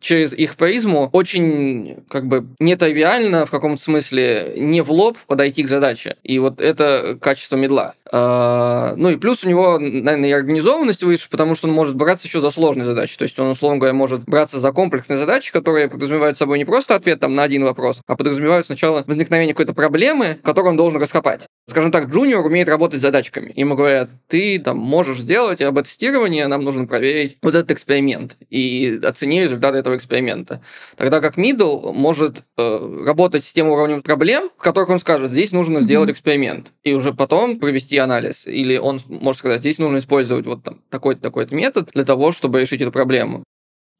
через 0.00 0.34
их 0.34 0.56
призму 0.56 1.08
очень 1.12 2.04
как 2.08 2.26
бы 2.26 2.46
нетривиально 2.58 3.46
в 3.46 3.50
каком-то 3.50 3.82
смысле 3.82 4.54
не 4.70 4.80
в 4.82 4.90
лоб 4.90 5.18
подойти 5.26 5.62
к 5.62 5.68
задаче. 5.68 6.16
И 6.22 6.38
вот 6.38 6.60
это 6.60 7.18
качество 7.20 7.56
медла. 7.56 7.94
А, 8.10 8.94
ну 8.96 9.10
и 9.10 9.16
плюс 9.16 9.44
у 9.44 9.48
него, 9.48 9.78
наверное, 9.78 10.28
и 10.28 10.32
организованность 10.32 11.02
выше, 11.02 11.28
потому 11.30 11.54
что 11.54 11.68
он 11.68 11.74
может 11.74 11.94
браться 11.94 12.26
еще 12.26 12.40
за 12.40 12.50
сложные 12.50 12.86
задачи. 12.86 13.16
То 13.18 13.24
есть 13.24 13.38
он, 13.38 13.48
условно 13.48 13.78
говоря, 13.78 13.94
может 13.94 14.24
браться 14.24 14.60
за 14.60 14.72
комплексные 14.72 15.18
задачи, 15.18 15.52
которые 15.52 15.88
подразумевают 15.88 16.38
собой 16.38 16.58
не 16.58 16.64
просто 16.64 16.94
ответ 16.94 17.20
там, 17.20 17.34
на 17.34 17.42
один 17.42 17.64
вопрос, 17.64 18.00
а 18.06 18.16
подразумевают 18.16 18.66
сначала 18.66 19.04
возникновение 19.06 19.54
какой-то 19.54 19.74
проблемы, 19.74 20.38
которую 20.42 20.70
он 20.70 20.76
должен 20.76 21.00
раскопать. 21.00 21.46
Скажем 21.66 21.92
так, 21.92 22.08
джуниор 22.08 22.44
умеет 22.44 22.68
работать 22.68 23.00
с 23.00 23.02
задачками. 23.02 23.52
Ему 23.54 23.74
говорят, 23.74 24.10
ты 24.26 24.58
там 24.58 24.78
можешь 24.78 25.18
сделать 25.18 25.60
АБ-тестирование, 25.60 26.46
нам 26.46 26.64
нужно 26.64 26.86
проверить 26.86 27.36
вот 27.42 27.54
этот 27.54 27.72
эксперимент 27.72 28.36
и 28.48 28.98
оценить 29.02 29.44
результаты 29.44 29.78
этого 29.78 29.96
эксперимента. 29.96 30.62
Тогда 30.96 31.20
как 31.20 31.36
middle 31.36 31.92
может 31.92 32.44
э, 32.56 33.02
работать 33.04 33.44
с 33.44 33.52
тем 33.52 33.68
уровнем 33.68 34.02
проблем, 34.02 34.50
в 34.56 34.62
которых 34.62 34.88
он 34.88 35.00
скажет, 35.00 35.30
здесь 35.30 35.52
нужно 35.52 35.80
сделать 35.80 36.10
эксперимент, 36.10 36.72
и 36.82 36.94
уже 36.94 37.12
потом 37.12 37.58
провести 37.58 37.97
анализ. 37.98 38.46
Или 38.46 38.76
он 38.76 39.00
может 39.06 39.40
сказать, 39.40 39.60
здесь 39.60 39.78
нужно 39.78 39.98
использовать 39.98 40.46
вот 40.46 40.60
такой-то 40.90 41.20
такой-то 41.20 41.54
метод 41.54 41.90
для 41.94 42.04
того, 42.04 42.32
чтобы 42.32 42.60
решить 42.60 42.80
эту 42.80 42.92
проблему. 42.92 43.44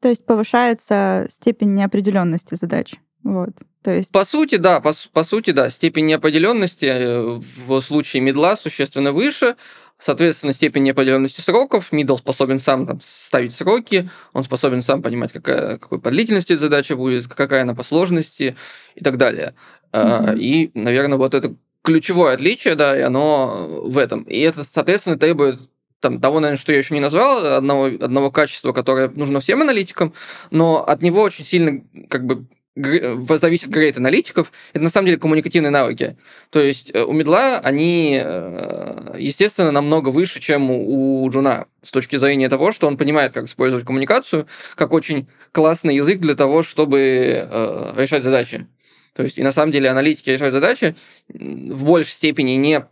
То 0.01 0.09
есть 0.09 0.25
повышается 0.25 1.27
степень 1.29 1.73
неопределенности 1.73 2.55
задач. 2.55 2.95
Вот. 3.23 3.51
То 3.83 3.91
есть... 3.91 4.11
По 4.11 4.23
сути, 4.23 4.55
да, 4.55 4.79
по, 4.79 4.93
по 5.11 5.23
сути, 5.23 5.51
да, 5.51 5.69
степень 5.69 6.05
неопределенности 6.05 6.85
э, 6.85 7.39
в 7.65 7.81
случае 7.81 8.21
медла 8.21 8.55
существенно 8.55 9.11
выше, 9.11 9.55
Соответственно, 10.01 10.53
степень 10.53 10.83
неопределенности 10.83 11.41
сроков. 11.41 11.91
Middle 11.91 12.17
способен 12.17 12.57
сам 12.59 12.87
там, 12.87 13.01
ставить 13.03 13.53
сроки, 13.53 14.09
он 14.31 14.45
способен 14.45 14.81
сам 14.81 15.01
понимать, 15.01 15.33
какая, 15.33 15.77
какой 15.77 15.99
по 15.99 16.09
длительности 16.09 16.55
задача 16.55 16.95
будет, 16.95 17.27
какая 17.27 17.63
она 17.63 17.75
по 17.75 17.83
сложности 17.83 18.55
и 18.95 19.03
так 19.03 19.17
далее. 19.17 19.55
Mm-hmm. 19.91 20.37
И, 20.39 20.71
наверное, 20.73 21.17
вот 21.17 21.33
это 21.33 21.53
ключевое 21.83 22.33
отличие, 22.33 22.75
да, 22.75 22.97
и 22.97 23.01
оно 23.01 23.67
в 23.83 23.97
этом. 23.97 24.23
И 24.23 24.39
это, 24.39 24.63
соответственно, 24.63 25.17
требует 25.17 25.59
там, 25.99 26.19
того, 26.21 26.39
наверное, 26.39 26.59
что 26.59 26.71
я 26.71 26.77
еще 26.77 26.93
не 26.93 26.99
назвал, 26.99 27.45
одного, 27.45 27.85
одного 27.85 28.31
качества, 28.31 28.71
которое 28.71 29.09
нужно 29.09 29.39
всем 29.39 29.61
аналитикам, 29.61 30.13
но 30.49 30.83
от 30.83 31.01
него 31.01 31.21
очень 31.21 31.45
сильно 31.45 31.81
как 32.09 32.25
бы 32.25 32.47
зависит 32.75 33.69
грейд 33.69 33.97
аналитиков, 33.97 34.51
это 34.73 34.83
на 34.83 34.89
самом 34.89 35.07
деле 35.07 35.19
коммуникативные 35.19 35.71
навыки. 35.71 36.17
То 36.49 36.59
есть 36.59 36.91
э, 36.93 37.03
у 37.03 37.11
медла 37.11 37.59
они, 37.59 38.19
э, 38.23 39.15
естественно, 39.17 39.71
намного 39.71 40.09
выше, 40.09 40.39
чем 40.39 40.71
у 40.71 41.29
джуна 41.29 41.65
с 41.81 41.91
точки 41.91 42.15
зрения 42.15 42.47
того, 42.47 42.71
что 42.71 42.87
он 42.87 42.97
понимает, 42.97 43.33
как 43.33 43.45
использовать 43.45 43.85
коммуникацию, 43.85 44.47
как 44.75 44.93
очень 44.93 45.27
классный 45.51 45.95
язык 45.95 46.19
для 46.19 46.35
того, 46.35 46.63
чтобы 46.63 46.99
э, 46.99 47.93
решать 47.97 48.23
задачи. 48.23 48.67
То 49.19 49.23
есть, 49.23 49.37
и 49.37 49.43
на 49.43 49.51
самом 49.51 49.73
деле 49.73 49.89
аналитики 49.89 50.29
решают 50.29 50.53
задачи 50.53 50.95
в 51.27 51.83
большей 51.83 52.11
степени 52.11 52.51
не 52.51 52.85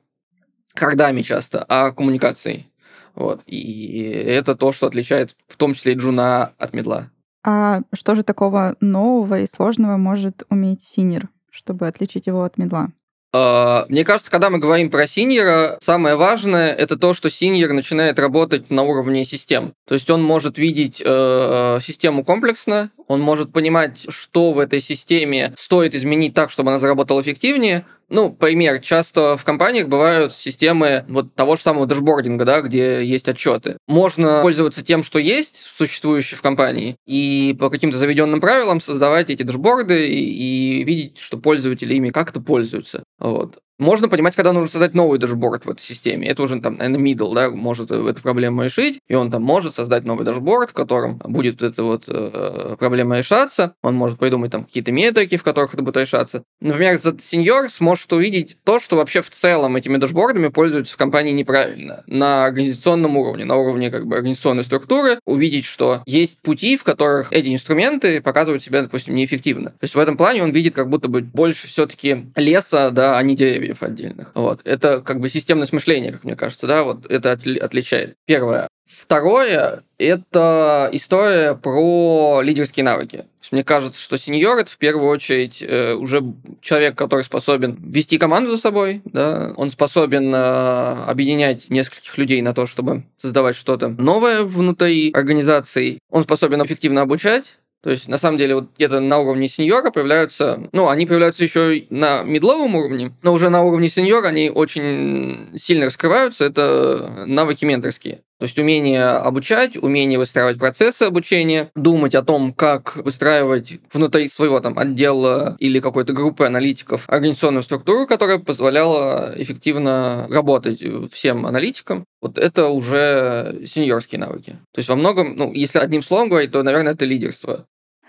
хардами 0.75 1.21
часто, 1.21 1.65
а 1.69 1.91
коммуникацией. 1.91 2.69
Вот. 3.15 3.43
И 3.45 4.01
это 4.27 4.53
то, 4.55 4.73
что 4.73 4.87
отличает 4.87 5.37
в 5.47 5.55
том 5.55 5.73
числе 5.73 5.93
и 5.93 5.95
джуна 5.95 6.51
от 6.57 6.73
мидла. 6.73 7.11
А 7.45 7.79
что 7.93 8.13
же 8.13 8.23
такого 8.23 8.75
нового 8.81 9.39
и 9.39 9.47
сложного 9.47 9.95
может 9.95 10.43
уметь 10.49 10.83
сеньор, 10.83 11.29
чтобы 11.49 11.87
отличить 11.87 12.27
его 12.27 12.43
от 12.43 12.57
мидла? 12.57 12.89
А, 13.33 13.85
мне 13.87 14.03
кажется, 14.03 14.29
когда 14.29 14.49
мы 14.49 14.57
говорим 14.57 14.89
про 14.89 15.07
сеньора, 15.07 15.77
самое 15.79 16.17
важное 16.17 16.73
это 16.73 16.97
то, 16.97 17.13
что 17.13 17.29
сеньор 17.29 17.71
начинает 17.71 18.19
работать 18.19 18.69
на 18.69 18.83
уровне 18.83 19.23
систем. 19.23 19.75
То 19.87 19.93
есть 19.93 20.09
он 20.09 20.21
может 20.21 20.57
видеть 20.57 21.01
э, 21.05 21.79
систему 21.81 22.25
комплексно, 22.25 22.91
он 23.07 23.21
может 23.21 23.51
понимать, 23.51 24.05
что 24.09 24.53
в 24.53 24.59
этой 24.59 24.79
системе 24.79 25.53
стоит 25.57 25.95
изменить 25.95 26.33
так, 26.33 26.51
чтобы 26.51 26.71
она 26.71 26.79
заработала 26.79 27.21
эффективнее. 27.21 27.85
Ну, 28.09 28.31
пример, 28.31 28.79
часто 28.79 29.35
в 29.35 29.43
компаниях 29.43 29.87
бывают 29.87 30.33
системы 30.33 31.03
вот 31.09 31.35
того 31.35 31.55
же 31.55 31.61
самого 31.61 31.85
дашбординга, 31.85 32.45
да, 32.45 32.61
где 32.61 33.03
есть 33.03 33.27
отчеты. 33.27 33.77
Можно 33.87 34.41
пользоваться 34.41 34.83
тем, 34.83 35.03
что 35.03 35.19
есть, 35.19 35.65
существующее 35.77 36.37
в 36.37 36.41
компании, 36.41 36.95
и 37.05 37.55
по 37.59 37.69
каким-то 37.69 37.97
заведенным 37.97 38.39
правилам 38.39 38.79
создавать 38.79 39.29
эти 39.29 39.43
дашборды 39.43 40.07
и, 40.07 40.79
и 40.79 40.83
видеть, 40.83 41.19
что 41.19 41.37
пользователи 41.37 41.95
ими 41.95 42.11
как-то 42.11 42.39
пользуются. 42.39 43.03
Вот. 43.19 43.59
Можно 43.79 44.09
понимать, 44.09 44.35
когда 44.35 44.53
нужно 44.53 44.71
создать 44.71 44.95
новый 44.95 45.19
дашборд 45.19 45.65
в 45.65 45.69
этой 45.69 45.81
системе. 45.81 46.27
Это 46.27 46.41
уже 46.41 46.59
там, 46.59 46.77
наверное, 46.77 46.99
middle, 46.99 47.33
да, 47.35 47.51
может 47.51 47.91
эту 47.91 48.21
проблему 48.23 48.63
решить, 48.63 48.99
и 49.07 49.13
он 49.13 49.29
там 49.29 49.43
может 49.43 49.75
создать 49.75 50.03
новый 50.03 50.25
дашборд, 50.25 50.71
в 50.71 50.73
котором 50.73 51.21
будет 51.23 51.61
эта 51.61 51.83
вот 51.83 52.05
э, 52.07 52.75
проблема 52.79 53.17
решаться. 53.19 53.73
Он 53.83 53.93
может 53.93 54.17
придумать 54.17 54.51
там 54.51 54.65
какие-то 54.65 54.91
метрики, 54.91 55.37
в 55.37 55.43
которых 55.43 55.75
это 55.75 55.83
будет 55.83 55.97
решаться. 55.97 56.43
Например, 56.59 56.97
а 56.97 57.15
сеньор 57.19 57.69
сможет 57.69 58.11
увидеть 58.13 58.57
то, 58.63 58.79
что 58.79 58.95
вообще 58.95 59.21
в 59.21 59.29
целом 59.29 59.75
этими 59.75 59.97
дашбордами 59.97 60.47
пользуются 60.47 60.95
в 60.95 60.97
компании 60.97 61.31
неправильно. 61.31 62.03
На 62.07 62.45
организационном 62.45 63.15
уровне, 63.15 63.45
на 63.45 63.57
уровне 63.57 63.91
как 63.91 64.07
бы 64.07 64.15
организационной 64.15 64.63
структуры, 64.63 65.19
увидеть, 65.25 65.65
что 65.65 66.01
есть 66.07 66.41
пути, 66.41 66.77
в 66.77 66.83
которых 66.83 67.31
эти 67.31 67.53
инструменты 67.53 68.21
показывают 68.21 68.63
себя, 68.63 68.81
допустим, 68.81 69.13
неэффективно. 69.13 69.69
То 69.71 69.83
есть 69.83 69.93
в 69.93 69.99
этом 69.99 70.17
плане 70.17 70.41
он 70.41 70.49
видит 70.49 70.73
как 70.73 70.89
будто 70.89 71.09
бы 71.09 71.21
больше 71.21 71.67
все-таки 71.67 72.25
леса, 72.35 72.89
да, 72.89 73.19
а 73.19 73.23
не 73.23 73.35
деревьев 73.35 73.66
деревьев 73.67 73.83
отдельных. 73.83 74.31
Вот. 74.33 74.61
Это 74.63 75.01
как 75.01 75.19
бы 75.19 75.29
системность 75.29 75.73
мышления, 75.73 76.11
как 76.11 76.23
мне 76.23 76.35
кажется, 76.35 76.67
да, 76.67 76.83
вот 76.83 77.05
это 77.05 77.33
отли- 77.33 77.59
отличает. 77.59 78.15
Первое. 78.25 78.67
Второе– 78.85 79.83
это 79.97 80.89
история 80.93 81.55
про 81.55 82.39
лидерские 82.41 82.85
навыки. 82.85 83.25
Мне 83.51 83.63
кажется, 83.63 84.01
что 84.01 84.17
сеньор– 84.17 84.57
это 84.59 84.71
в 84.71 84.77
первую 84.77 85.09
очередь 85.09 85.61
э, 85.61 85.93
уже 85.93 86.23
человек, 86.61 86.97
который 86.97 87.23
способен 87.23 87.77
вести 87.81 88.17
команду 88.17 88.51
за 88.51 88.57
собой, 88.57 89.01
да? 89.05 89.53
он 89.57 89.69
способен 89.71 90.33
э, 90.33 91.03
объединять 91.05 91.69
нескольких 91.69 92.17
людей 92.17 92.41
на 92.41 92.53
то, 92.53 92.65
чтобы 92.65 93.03
создавать 93.17 93.57
что-то 93.57 93.89
новое 93.89 94.43
внутри 94.43 95.11
организации, 95.11 95.99
он 96.09 96.23
способен 96.23 96.63
эффективно 96.65 97.01
обучать, 97.01 97.57
то 97.83 97.91
есть, 97.91 98.07
на 98.07 98.17
самом 98.17 98.37
деле, 98.37 98.55
вот 98.55 98.75
где-то 98.75 98.99
на 98.99 99.19
уровне 99.19 99.47
сеньора 99.47 99.91
появляются, 99.91 100.67
ну, 100.71 100.89
они 100.89 101.05
появляются 101.05 101.43
еще 101.43 101.85
на 101.89 102.23
медловом 102.23 102.75
уровне, 102.75 103.15
но 103.21 103.33
уже 103.33 103.49
на 103.49 103.63
уровне 103.63 103.87
сеньора 103.87 104.27
они 104.27 104.49
очень 104.49 105.51
сильно 105.55 105.85
раскрываются, 105.85 106.45
это 106.45 107.23
навыки 107.25 107.65
менторские. 107.65 108.23
То 108.39 108.43
есть 108.43 108.59
умение 108.59 109.03
обучать, 109.03 109.77
умение 109.77 110.19
выстраивать 110.19 110.59
процессы 110.59 111.03
обучения, 111.03 111.71
думать 111.75 112.13
о 112.13 112.21
том, 112.21 112.53
как 112.53 112.95
выстраивать 112.97 113.79
внутри 113.91 114.29
своего 114.29 114.59
там 114.59 114.77
отдела 114.77 115.55
или 115.59 115.79
какой-то 115.79 116.13
группы 116.13 116.45
аналитиков 116.45 117.05
организационную 117.07 117.63
структуру, 117.63 118.05
которая 118.05 118.37
позволяла 118.37 119.33
эффективно 119.35 120.27
работать 120.29 120.83
всем 121.11 121.47
аналитикам. 121.47 122.05
Вот 122.21 122.37
это 122.37 122.67
уже 122.67 123.61
сеньорские 123.65 124.19
навыки. 124.19 124.59
То 124.71 124.79
есть 124.79 124.89
во 124.89 124.95
многом, 124.95 125.35
ну, 125.35 125.51
если 125.53 125.79
одним 125.79 126.03
словом 126.03 126.29
говорить, 126.29 126.51
то, 126.51 126.61
наверное, 126.61 126.93
это 126.93 127.05
лидерство. 127.05 127.65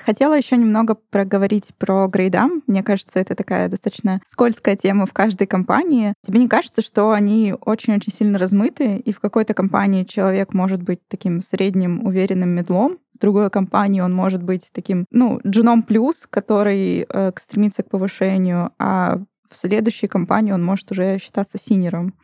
Хотела 0.09 0.38
еще 0.38 0.57
немного 0.57 0.95
проговорить 0.95 1.75
про 1.77 2.09
грейды. 2.09 2.49
Мне 2.67 2.83
кажется, 2.83 3.19
это 3.19 3.35
такая 3.35 3.69
достаточно 3.69 4.23
скользкая 4.25 4.75
тема 4.75 5.05
в 5.05 5.12
каждой 5.12 5.47
компании. 5.47 6.15
Тебе 6.25 6.38
не 6.38 6.49
кажется, 6.49 6.81
что 6.81 7.11
они 7.11 7.55
очень-очень 7.61 8.11
сильно 8.11 8.38
размыты, 8.38 8.97
и 8.97 9.12
в 9.12 9.21
какой-то 9.21 9.53
компании 9.53 10.05
человек 10.05 10.55
может 10.55 10.83
быть 10.83 11.00
таким 11.09 11.43
средним, 11.43 12.07
уверенным 12.07 12.49
мидлом, 12.49 12.97
в 13.12 13.19
другой 13.19 13.50
компании 13.50 14.00
он 14.00 14.15
может 14.15 14.43
быть 14.43 14.71
таким, 14.73 15.05
ну, 15.11 15.41
джуном 15.47 15.83
плюс, 15.83 16.27
который 16.27 17.05
э, 17.07 17.33
стремится 17.37 17.83
к 17.83 17.91
повышению, 17.91 18.71
а 18.79 19.19
в 19.50 19.57
следующей 19.57 20.07
компании 20.07 20.53
он 20.53 20.65
может 20.65 20.91
уже 20.91 21.19
считаться 21.19 21.59
сеньором. 21.59 22.14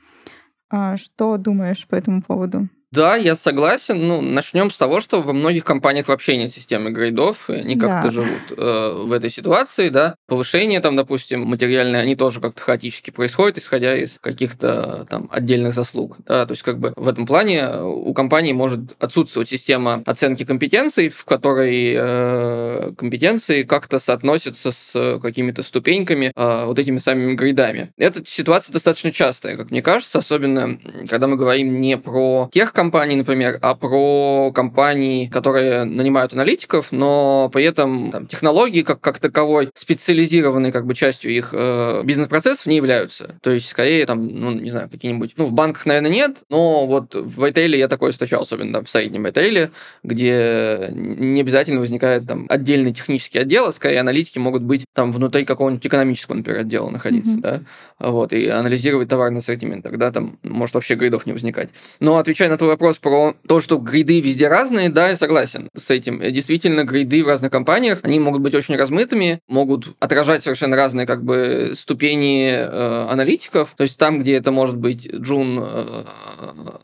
А 0.71 0.97
что 0.97 1.37
думаешь 1.37 1.87
по 1.87 1.97
этому 1.97 2.23
поводу? 2.23 2.71
Да, 2.95 3.17
я 3.17 3.35
согласен. 3.35 4.07
Ну, 4.07 4.21
начнем 4.21 4.71
с 4.71 4.79
того, 4.79 5.01
что 5.01 5.21
во 5.21 5.33
многих 5.33 5.65
компаниях 5.65 6.07
вообще 6.07 6.37
нет 6.37 6.55
системы 6.55 6.91
грейдов, 6.91 7.51
и 7.51 7.55
они 7.55 7.77
как-то 7.77 8.11
живут 8.13 8.53
э, 8.57 8.93
в 9.05 9.11
этой 9.11 9.31
ситуации, 9.31 9.89
да. 9.89 10.15
Повышение 10.29 10.79
там, 10.81 10.95
допустим, 10.95 11.41
материальное, 11.43 12.03
они 12.03 12.15
тоже 12.15 12.41
как-то 12.41 12.63
хаотически 12.63 13.11
происходят, 13.11 13.59
исходя 13.59 13.97
из 13.97 14.19
каких-то 14.21 15.07
там 15.11 15.29
отдельных 15.33 15.75
заслуг. 15.75 16.19
Да? 16.27 16.47
То 16.47 16.53
есть 16.53 16.63
как 16.63 16.79
бы 16.79 16.93
в 16.95 17.09
этом 17.09 17.27
плане 17.27 17.69
у 17.83 18.15
компании 18.15 18.53
может 18.53 18.95
отсутствовать 19.01 19.49
система 19.49 20.03
оценки 20.07 20.45
компетенций, 20.45 21.09
в 21.09 21.25
которой 21.25 21.95
э, 21.97 22.93
компетенции 22.97 23.65
как-то 23.65 23.99
соотносятся 23.99 24.71
с 24.71 25.19
какими-то 25.21 25.65
ступеньками, 25.65 26.33
э, 26.35 26.65
вот 26.65 26.79
этими 26.79 26.99
самыми 26.99 27.35
грейдами. 27.35 27.93
Эта 27.99 28.23
ситуация 28.25 28.73
достаточно 28.73 29.11
частая, 29.11 29.57
как 29.57 29.73
мне 29.73 29.83
кажется, 29.83 30.19
особенно 30.19 30.79
когда 31.09 31.27
мы 31.27 31.37
говорим 31.37 31.81
не 31.81 31.97
про 31.97 32.49
тех 32.53 32.73
компаний, 32.73 32.84
компаний, 32.85 33.17
например, 33.17 33.59
а 33.63 33.75
про 33.75 34.53
компании, 34.53 35.27
которые 35.29 35.85
нанимают 35.85 36.35
аналитиков, 36.35 36.93
но 36.93 37.49
при 37.51 37.65
этом 37.65 38.11
там, 38.11 38.27
технологии 38.27 38.83
как, 38.83 39.01
как 39.01 39.19
таковой 39.19 39.71
специализированной 39.75 40.71
как 40.71 40.85
бы 40.87 40.95
частью 40.95 41.33
их 41.33 41.51
э, 41.53 42.03
бизнес-процессов 42.05 42.67
не 42.67 42.77
являются. 42.77 43.37
То 43.41 43.51
есть, 43.51 43.69
скорее, 43.69 44.05
там, 44.05 44.27
ну, 44.27 44.53
не 44.53 44.71
знаю, 44.71 44.91
какие-нибудь... 44.91 45.33
Ну, 45.39 45.47
в 45.47 45.53
банках, 45.53 45.87
наверное, 45.87 46.11
нет, 46.11 46.43
но 46.51 46.87
вот 46.87 47.15
в 47.15 47.43
ритейле 47.43 47.79
я 47.79 47.89
такое 47.89 48.13
встречал, 48.13 48.43
особенно 48.43 48.75
там, 48.75 48.85
в 48.85 48.91
среднем 48.91 49.27
ритейле, 49.27 49.71
где 50.03 50.91
не 50.93 51.41
обязательно 51.41 51.81
возникает 51.81 52.27
там 52.27 52.45
отдельный 52.51 52.93
технический 52.93 53.39
отдел, 53.39 53.69
а 53.69 53.73
скорее 53.73 54.01
аналитики 54.01 54.39
могут 54.39 54.63
быть 54.63 54.85
там 54.93 55.11
внутри 55.11 55.47
какого-нибудь 55.47 55.87
экономического, 55.87 56.35
например, 56.35 56.61
отдела 56.61 56.91
находиться, 56.91 57.37
mm-hmm. 57.37 57.41
да, 57.41 57.61
вот, 57.99 58.35
и 58.35 58.47
анализировать 58.49 59.09
товарный 59.09 59.39
ассортимент. 59.39 59.85
Тогда 59.85 60.13
там 60.13 60.39
может 60.43 60.75
вообще 60.75 60.97
грейдов 60.97 61.25
не 61.25 61.33
возникать. 61.33 61.71
Но 62.01 62.19
отвечая 62.19 62.49
на 62.49 62.59
твой 62.59 62.64
вопрос 62.69 62.99
про 62.99 63.35
то, 63.47 63.61
что 63.61 63.79
гриды 63.79 64.21
везде 64.21 64.49
разные, 64.49 64.89
да, 64.89 65.11
я 65.11 65.17
согласен 65.17 65.69
с 65.77 65.91
этим. 65.91 66.21
Действительно, 66.21 66.85
гриды 66.85 67.25
в 67.25 67.29
разных 67.29 67.51
компаниях, 67.51 68.01
они 68.03 68.19
могут 68.19 68.43
быть 68.43 68.55
очень 68.55 68.77
размытыми, 68.77 69.41
могут 69.49 69.95
отражать 70.01 70.43
совершенно 70.43 70.77
разные 70.77 71.07
как 71.07 71.25
бы 71.25 71.73
ступени 71.75 72.51
э, 72.51 73.07
аналитиков. 73.11 73.75
То 73.77 73.83
есть 73.83 73.97
там, 73.97 74.21
где 74.21 74.35
это 74.35 74.51
может 74.53 74.77
быть 74.77 75.09
джун, 75.13 75.61
э, 75.63 76.05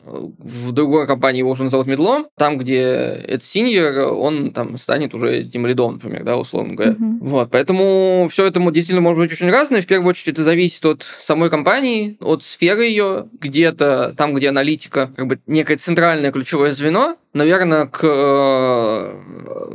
в 0.05 0.71
другой 0.71 1.07
компании 1.07 1.39
его 1.39 1.51
уже 1.51 1.63
назовут 1.63 1.87
медлом, 1.87 2.27
там, 2.37 2.57
где 2.57 2.81
это 2.81 3.43
синьор, 3.43 4.13
он 4.13 4.51
там 4.51 4.77
станет 4.77 5.13
уже 5.13 5.43
тем 5.45 5.65
лидом, 5.65 5.93
например, 5.93 6.23
да, 6.23 6.37
условно 6.37 6.75
говоря. 6.75 6.93
Mm-hmm. 6.93 7.17
Вот, 7.21 7.51
поэтому 7.51 8.27
все 8.31 8.45
это 8.45 8.59
действительно 8.71 9.01
может 9.01 9.19
быть 9.19 9.31
очень 9.31 9.49
разное. 9.49 9.81
В 9.81 9.87
первую 9.87 10.09
очередь 10.09 10.35
это 10.35 10.43
зависит 10.43 10.85
от 10.85 11.05
самой 11.21 11.49
компании, 11.49 12.17
от 12.21 12.43
сферы 12.43 12.85
ее, 12.85 13.27
где-то 13.39 14.13
там, 14.17 14.33
где 14.33 14.49
аналитика, 14.49 15.11
как 15.15 15.27
бы 15.27 15.39
некая 15.47 15.70
центральное 15.77 16.31
ключевое 16.31 16.73
звено, 16.73 17.17
наверное, 17.33 17.85
к 17.85 17.99
э, 18.03 19.13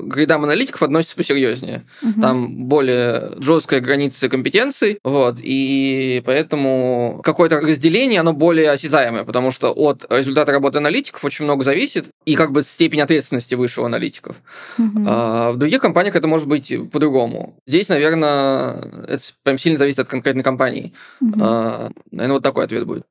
грейдам 0.03 0.45
аналитиков 0.45 0.83
относится 0.83 1.17
посерьезнее. 1.17 1.87
Угу. 2.03 2.21
Там 2.21 2.65
более 2.65 3.35
жесткая 3.39 3.81
граница 3.81 4.29
компетенций, 4.29 4.99
вот, 5.05 5.37
и 5.41 6.23
поэтому 6.25 7.21
какое-то 7.25 7.61
разделение, 7.61 8.21
оно 8.21 8.33
более 8.33 8.71
осязаемое, 8.71 9.25
потому 9.25 9.51
что 9.51 9.73
от 9.73 10.05
результата 10.11 10.53
работы 10.53 10.79
аналитиков 10.79 11.25
очень 11.25 11.45
много 11.45 11.65
зависит, 11.65 12.11
и 12.25 12.35
как 12.35 12.53
бы 12.53 12.63
степень 12.63 13.01
ответственности 13.01 13.55
выше 13.55 13.81
у 13.81 13.85
аналитиков. 13.85 14.37
Угу. 14.79 15.05
А 15.07 15.53
в 15.53 15.57
других 15.57 15.81
компаниях 15.81 16.17
это 16.17 16.29
может 16.29 16.49
быть 16.49 16.73
по-другому. 16.91 17.59
Здесь, 17.67 17.89
наверное, 17.89 18.81
это 19.09 19.23
прям 19.43 19.59
сильно 19.59 19.79
зависит 19.79 20.01
от 20.01 20.09
конкретной 20.09 20.43
компании. 20.43 20.93
Угу. 21.21 21.41
А, 21.41 21.91
наверное, 22.11 22.35
вот 22.35 22.43
такой 22.43 22.65
ответ 22.65 22.87
будет. 22.87 23.05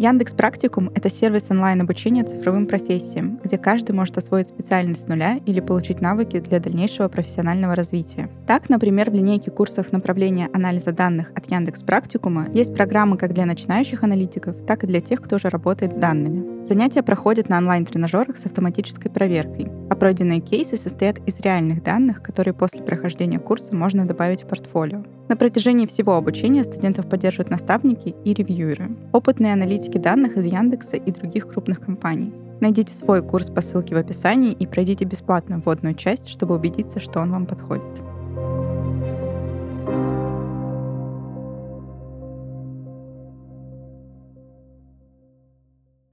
Яндекс 0.00 0.32
Практикум– 0.32 0.90
это 0.94 1.10
сервис 1.10 1.50
онлайн-обучения 1.50 2.24
цифровым 2.24 2.66
профессиям, 2.66 3.38
где 3.44 3.58
каждый 3.58 3.92
может 3.92 4.16
освоить 4.16 4.48
специальность 4.48 5.02
с 5.02 5.08
нуля 5.08 5.38
или 5.44 5.60
получить 5.60 6.00
навыки 6.00 6.40
для 6.40 6.58
дальнейшего 6.58 7.08
профессионального 7.08 7.74
развития. 7.74 8.30
Так, 8.46 8.70
например, 8.70 9.10
в 9.10 9.14
линейке 9.14 9.50
курсов 9.50 9.92
направления 9.92 10.48
анализа 10.54 10.92
данных 10.92 11.32
от 11.34 11.50
Яндекс 11.50 11.82
Практикума 11.82 12.48
есть 12.54 12.74
программы 12.74 13.18
как 13.18 13.34
для 13.34 13.44
начинающих 13.44 14.02
аналитиков, 14.02 14.56
так 14.66 14.84
и 14.84 14.86
для 14.86 15.02
тех, 15.02 15.20
кто 15.20 15.36
уже 15.36 15.50
работает 15.50 15.92
с 15.92 15.96
данными. 15.96 16.49
Занятия 16.62 17.02
проходят 17.02 17.48
на 17.48 17.58
онлайн-тренажерах 17.58 18.36
с 18.36 18.46
автоматической 18.46 19.10
проверкой, 19.10 19.70
а 19.88 19.96
пройденные 19.96 20.40
кейсы 20.40 20.76
состоят 20.76 21.18
из 21.26 21.40
реальных 21.40 21.82
данных, 21.82 22.22
которые 22.22 22.54
после 22.54 22.82
прохождения 22.82 23.38
курса 23.38 23.74
можно 23.74 24.06
добавить 24.06 24.42
в 24.42 24.46
портфолио. 24.46 25.02
На 25.28 25.36
протяжении 25.36 25.86
всего 25.86 26.16
обучения 26.16 26.62
студентов 26.62 27.08
поддерживают 27.08 27.50
наставники 27.50 28.14
и 28.24 28.34
ревьюеры, 28.34 28.90
опытные 29.12 29.54
аналитики 29.54 29.98
данных 29.98 30.36
из 30.36 30.46
Яндекса 30.46 30.96
и 30.96 31.10
других 31.10 31.48
крупных 31.48 31.80
компаний. 31.80 32.32
Найдите 32.60 32.92
свой 32.94 33.22
курс 33.22 33.48
по 33.48 33.62
ссылке 33.62 33.94
в 33.94 33.98
описании 33.98 34.52
и 34.52 34.66
пройдите 34.66 35.06
бесплатную 35.06 35.62
вводную 35.64 35.94
часть, 35.94 36.28
чтобы 36.28 36.54
убедиться, 36.54 37.00
что 37.00 37.20
он 37.20 37.32
вам 37.32 37.46
подходит. 37.46 38.09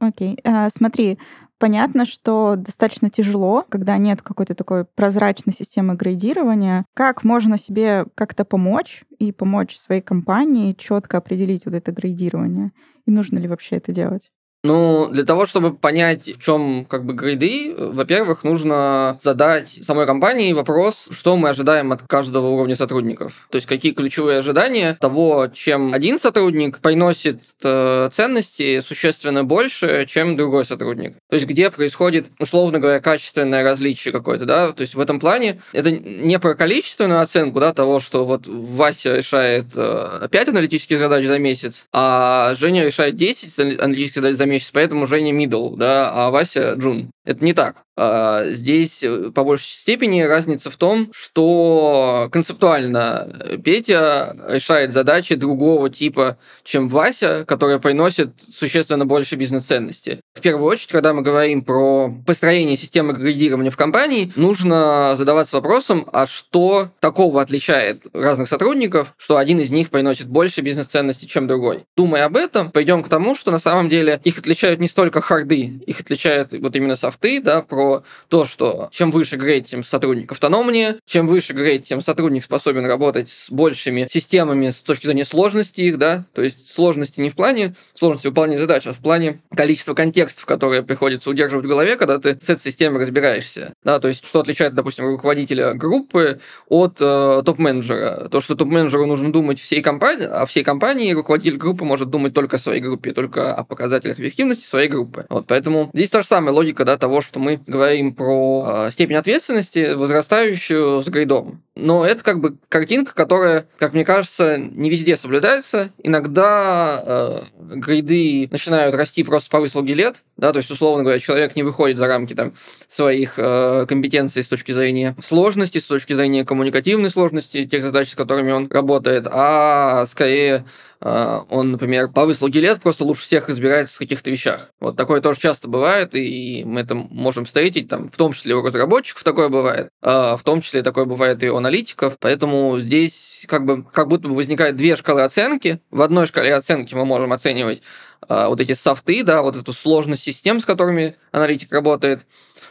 Окей, 0.08 0.40
а, 0.46 0.70
смотри, 0.70 1.20
понятно, 1.58 2.06
что 2.06 2.56
достаточно 2.56 3.10
тяжело, 3.10 3.66
когда 3.68 3.98
нет 3.98 4.22
какой-то 4.22 4.56
такой 4.56 4.86
прозрачной 4.86 5.52
системы 5.54 5.96
градирования. 5.96 6.86
Как 6.94 7.26
можно 7.26 7.58
себе 7.58 8.06
как-то 8.16 8.46
помочь 8.46 9.04
и 9.20 9.34
помочь 9.34 9.78
своей 9.78 10.02
компании 10.02 10.74
четко 10.74 11.18
определить 11.18 11.66
вот 11.66 11.74
это 11.74 11.92
градирование? 11.92 12.72
И 13.06 13.12
нужно 13.12 13.38
ли 13.38 13.50
вообще 13.50 13.76
это 13.76 13.92
делать? 13.92 14.32
Ну, 14.68 15.08
для 15.10 15.24
того, 15.24 15.46
чтобы 15.46 15.74
понять, 15.74 16.28
в 16.28 16.42
чем 16.42 16.86
как 16.90 17.06
бы 17.06 17.14
грейды, 17.14 17.74
во-первых, 17.78 18.44
нужно 18.44 19.18
задать 19.24 19.70
самой 19.70 20.06
компании 20.06 20.52
вопрос, 20.52 21.08
что 21.12 21.38
мы 21.38 21.48
ожидаем 21.48 21.94
от 21.94 22.02
каждого 22.02 22.48
уровня 22.48 22.76
сотрудников. 22.76 23.48
То 23.50 23.56
есть 23.56 23.66
какие 23.66 23.94
ключевые 23.94 24.40
ожидания 24.40 24.98
того, 25.00 25.48
чем 25.54 25.94
один 25.94 26.20
сотрудник 26.20 26.80
приносит 26.80 27.42
э, 27.64 28.10
ценности 28.12 28.82
существенно 28.82 29.46
больше, 29.46 30.06
чем 30.06 30.36
другой 30.36 30.66
сотрудник. 30.66 31.16
То 31.30 31.36
есть 31.38 31.48
где 31.48 31.72
происходит, 31.72 32.28
условно 32.38 32.80
говоря, 32.80 33.00
качественное 33.00 33.64
различие 33.64 34.12
какое-то, 34.12 34.44
да. 34.44 34.74
То 34.74 34.82
есть 34.82 34.96
в 34.96 35.00
этом 35.00 35.22
плане 35.22 35.62
это 35.72 35.92
не 35.92 36.40
про 36.40 36.56
количественную 36.56 37.22
оценку, 37.22 37.62
да, 37.62 37.74
того, 37.74 38.02
что 38.02 38.26
вот 38.26 38.48
Вася 38.48 39.16
решает 39.16 39.68
э, 39.78 40.28
5 40.30 40.50
аналитических 40.50 41.00
задач 41.00 41.26
за 41.26 41.40
месяц, 41.40 41.86
а 41.94 42.54
Женя 42.56 42.86
решает 42.86 43.16
10 43.16 43.80
аналитических 43.80 44.22
задач 44.22 44.36
за 44.36 44.46
месяц, 44.46 44.57
месяц, 44.58 44.72
поэтому 44.72 45.06
Женя 45.06 45.32
мидл, 45.32 45.76
да, 45.76 46.12
а 46.12 46.32
Вася 46.32 46.74
джун. 46.74 47.12
Это 47.24 47.44
не 47.44 47.54
так. 47.54 47.84
А, 48.00 48.44
здесь 48.52 49.04
э, 49.04 49.32
по 49.34 49.44
большей 49.44 49.72
степени 49.72 50.22
разница 50.22 50.70
в 50.70 50.78
том, 50.78 51.10
что 51.14 52.30
концептуально 52.32 53.58
Петя 53.64 54.38
решает 54.48 54.92
задачи 54.94 55.34
другого 55.34 55.90
типа, 55.90 56.38
чем 56.64 56.90
Вася, 56.90 57.44
которая 57.48 57.80
приносит 57.80 58.34
существенно 58.56 59.08
больше 59.08 59.36
бизнес-ценности. 59.36 60.22
В 60.36 60.42
первую 60.42 60.70
очередь, 60.70 60.92
когда 60.92 61.14
мы 61.16 61.24
говорим 61.24 61.64
про 61.64 62.14
построение 62.28 62.78
системы 62.78 63.14
градирования 63.14 63.72
в 63.72 63.78
компании, 63.78 64.32
нужно 64.36 65.16
задаваться 65.16 65.56
вопросом, 65.58 66.08
а 66.14 66.28
что 66.28 66.90
такого 67.00 67.42
отличает 67.42 68.06
разных 68.14 68.48
сотрудников, 68.48 69.16
что 69.18 69.38
один 69.38 69.60
из 69.60 69.72
них 69.72 69.90
приносит 69.90 70.28
больше 70.28 70.62
бизнес-ценности, 70.62 71.26
чем 71.26 71.48
другой. 71.48 71.86
Думая 71.96 72.26
об 72.26 72.38
этом, 72.38 72.70
пойдем 72.70 73.02
к 73.02 73.10
тому, 73.10 73.34
что 73.34 73.50
на 73.50 73.58
самом 73.58 73.90
деле 73.90 74.22
их 74.24 74.38
отличают 74.38 74.80
не 74.80 74.88
столько 74.88 75.20
харды, 75.20 75.82
их 75.88 76.00
отличают 76.00 76.54
вот 76.54 76.76
именно 76.76 76.96
софты, 76.96 77.42
да, 77.42 77.64
про 77.64 77.87
то, 78.28 78.46
что 78.46 78.90
чем 78.92 79.12
выше 79.12 79.38
грейд, 79.38 79.66
тем 79.68 79.84
сотрудник 79.84 80.32
автономнее, 80.32 80.98
чем 81.06 81.28
выше 81.28 81.54
грейд, 81.54 81.84
тем 81.84 82.02
сотрудник 82.02 82.44
способен 82.44 82.86
работать 82.86 83.30
с 83.30 83.50
большими 83.50 84.08
системами 84.10 84.70
с 84.70 84.78
точки 84.78 85.06
зрения 85.08 85.26
сложности 85.26 85.82
их, 85.82 85.98
да, 85.98 86.26
то 86.34 86.42
есть 86.42 86.72
сложности 86.72 87.20
не 87.20 87.30
в 87.30 87.36
плане 87.36 87.76
сложности 87.94 88.28
выполнения 88.28 88.62
задач, 88.62 88.86
а 88.86 88.94
в 88.94 89.00
плане 89.00 89.42
количества 89.56 89.94
контекстов 89.94 90.28
текстов, 90.28 90.46
которые 90.46 90.84
приходится 90.84 91.30
удерживать 91.30 91.66
в 91.66 91.70
голове, 91.70 91.96
когда 91.96 92.20
ты 92.20 92.38
с 92.40 92.50
этой 92.50 92.60
системой 92.60 93.02
разбираешься. 93.02 93.74
Да, 93.84 94.00
то 94.00 94.08
есть, 94.08 94.26
что 94.26 94.40
отличает, 94.40 94.74
допустим, 94.74 95.06
руководителя 95.06 95.74
группы 95.74 96.40
от 96.68 96.98
э, 97.00 97.44
топ-менеджера? 97.46 98.28
То, 98.30 98.42
что 98.42 98.56
топ-менеджеру 98.56 99.06
нужно 99.06 99.32
думать 99.32 99.60
всей 99.60 99.82
компании, 99.82 100.26
а 100.26 100.46
всей 100.46 100.64
компании 100.64 101.14
руководитель 101.14 101.58
группы 101.58 101.86
может 101.86 102.10
думать 102.10 102.34
только 102.34 102.58
о 102.58 102.60
своей 102.60 102.82
группе, 102.82 103.12
только 103.12 103.54
о 103.54 103.64
показателях 103.64 104.20
эффективности 104.20 104.66
своей 104.66 104.90
группы. 104.90 105.26
Вот, 105.30 105.48
поэтому 105.48 105.90
здесь 105.94 106.10
та 106.10 106.22
же 106.22 106.28
самая 106.28 106.54
логика 106.54 106.84
да, 106.84 106.98
того, 106.98 107.22
что 107.22 107.40
мы 107.40 107.62
говорим 107.66 107.77
про 108.14 108.88
э, 108.88 108.92
степень 108.92 109.16
ответственности, 109.16 109.94
возрастающую 109.94 111.02
с 111.02 111.08
грейдом. 111.08 111.62
Но 111.76 112.06
это 112.06 112.24
как 112.24 112.40
бы 112.40 112.58
картинка, 112.70 113.14
которая, 113.14 113.68
как 113.78 113.94
мне 113.94 114.04
кажется, 114.04 114.58
не 114.58 114.90
везде 114.90 115.16
соблюдается. 115.16 115.90
Иногда 116.02 117.04
э, 117.06 117.42
грейды 117.76 118.48
начинают 118.52 118.96
расти 118.96 119.24
просто 119.24 119.50
по 119.50 119.60
выслуге 119.60 119.94
лет, 119.94 120.24
да, 120.38 120.52
то 120.52 120.58
есть, 120.58 120.72
условно 120.72 121.04
говоря, 121.04 121.20
человек 121.20 121.56
не 121.56 121.64
выходит 121.64 121.98
за 121.98 122.08
рамки 122.08 122.34
там, 122.34 122.54
своих 122.88 123.34
э, 123.38 123.86
компетенций 123.88 124.44
с 124.44 124.48
точки 124.48 124.72
зрения 124.72 125.16
сложности, 125.22 125.78
с 125.78 125.86
точки 125.86 126.14
зрения 126.14 126.46
коммуникативной 126.46 127.10
сложности 127.10 127.66
тех 127.66 127.84
задач, 127.84 128.10
с 128.10 128.16
которыми 128.16 128.52
он 128.52 128.68
работает, 128.72 129.28
а 129.30 130.06
скорее 130.08 130.66
он, 131.00 131.72
например, 131.72 132.10
по 132.10 132.26
выслуге 132.26 132.76
просто 132.76 133.04
лучше 133.04 133.22
всех 133.22 133.50
разбирается 133.50 133.96
в 133.96 134.00
каких-то 134.00 134.32
вещах. 134.32 134.72
Вот 134.80 134.98
такое 134.98 135.22
тоже 135.22 135.40
часто 135.40 135.70
бывает, 135.70 136.16
и 136.16 136.64
мы 136.66 136.82
это 136.82 136.96
можем 136.96 137.46
встретить, 137.46 137.88
там, 137.88 138.10
в 138.10 138.18
том 138.18 138.34
числе 138.34 138.56
у 138.56 138.64
разработчиков 138.64 139.24
такое 139.24 139.50
бывает, 139.50 139.90
э, 140.02 140.08
в 140.08 140.42
том 140.44 140.62
числе 140.62 140.82
такое 140.82 141.06
бывает 141.06 141.44
и 141.44 141.50
у 141.50 141.58
аналитиков, 141.58 142.18
поэтому 142.20 142.80
здесь 142.80 143.46
как 143.48 143.66
бы 143.66 143.84
как 143.84 144.08
будто 144.08 144.28
бы 144.28 144.36
возникает 144.36 144.76
две 144.76 144.96
шкалы 144.96 145.22
оценки. 145.22 145.80
В 145.92 146.02
одной 146.02 146.26
шкале 146.26 146.56
оценки 146.56 146.96
мы 146.96 147.06
можем 147.06 147.32
оценивать 147.34 147.82
а, 148.28 148.50
вот 148.50 148.60
эти 148.60 148.74
софты, 148.74 149.24
да, 149.24 149.42
вот 149.42 149.56
эту 149.56 149.74
сложность 149.74 150.24
систем, 150.24 150.60
с 150.60 150.66
которыми 150.66 151.16
аналитик 151.32 151.72
работает, 151.72 152.22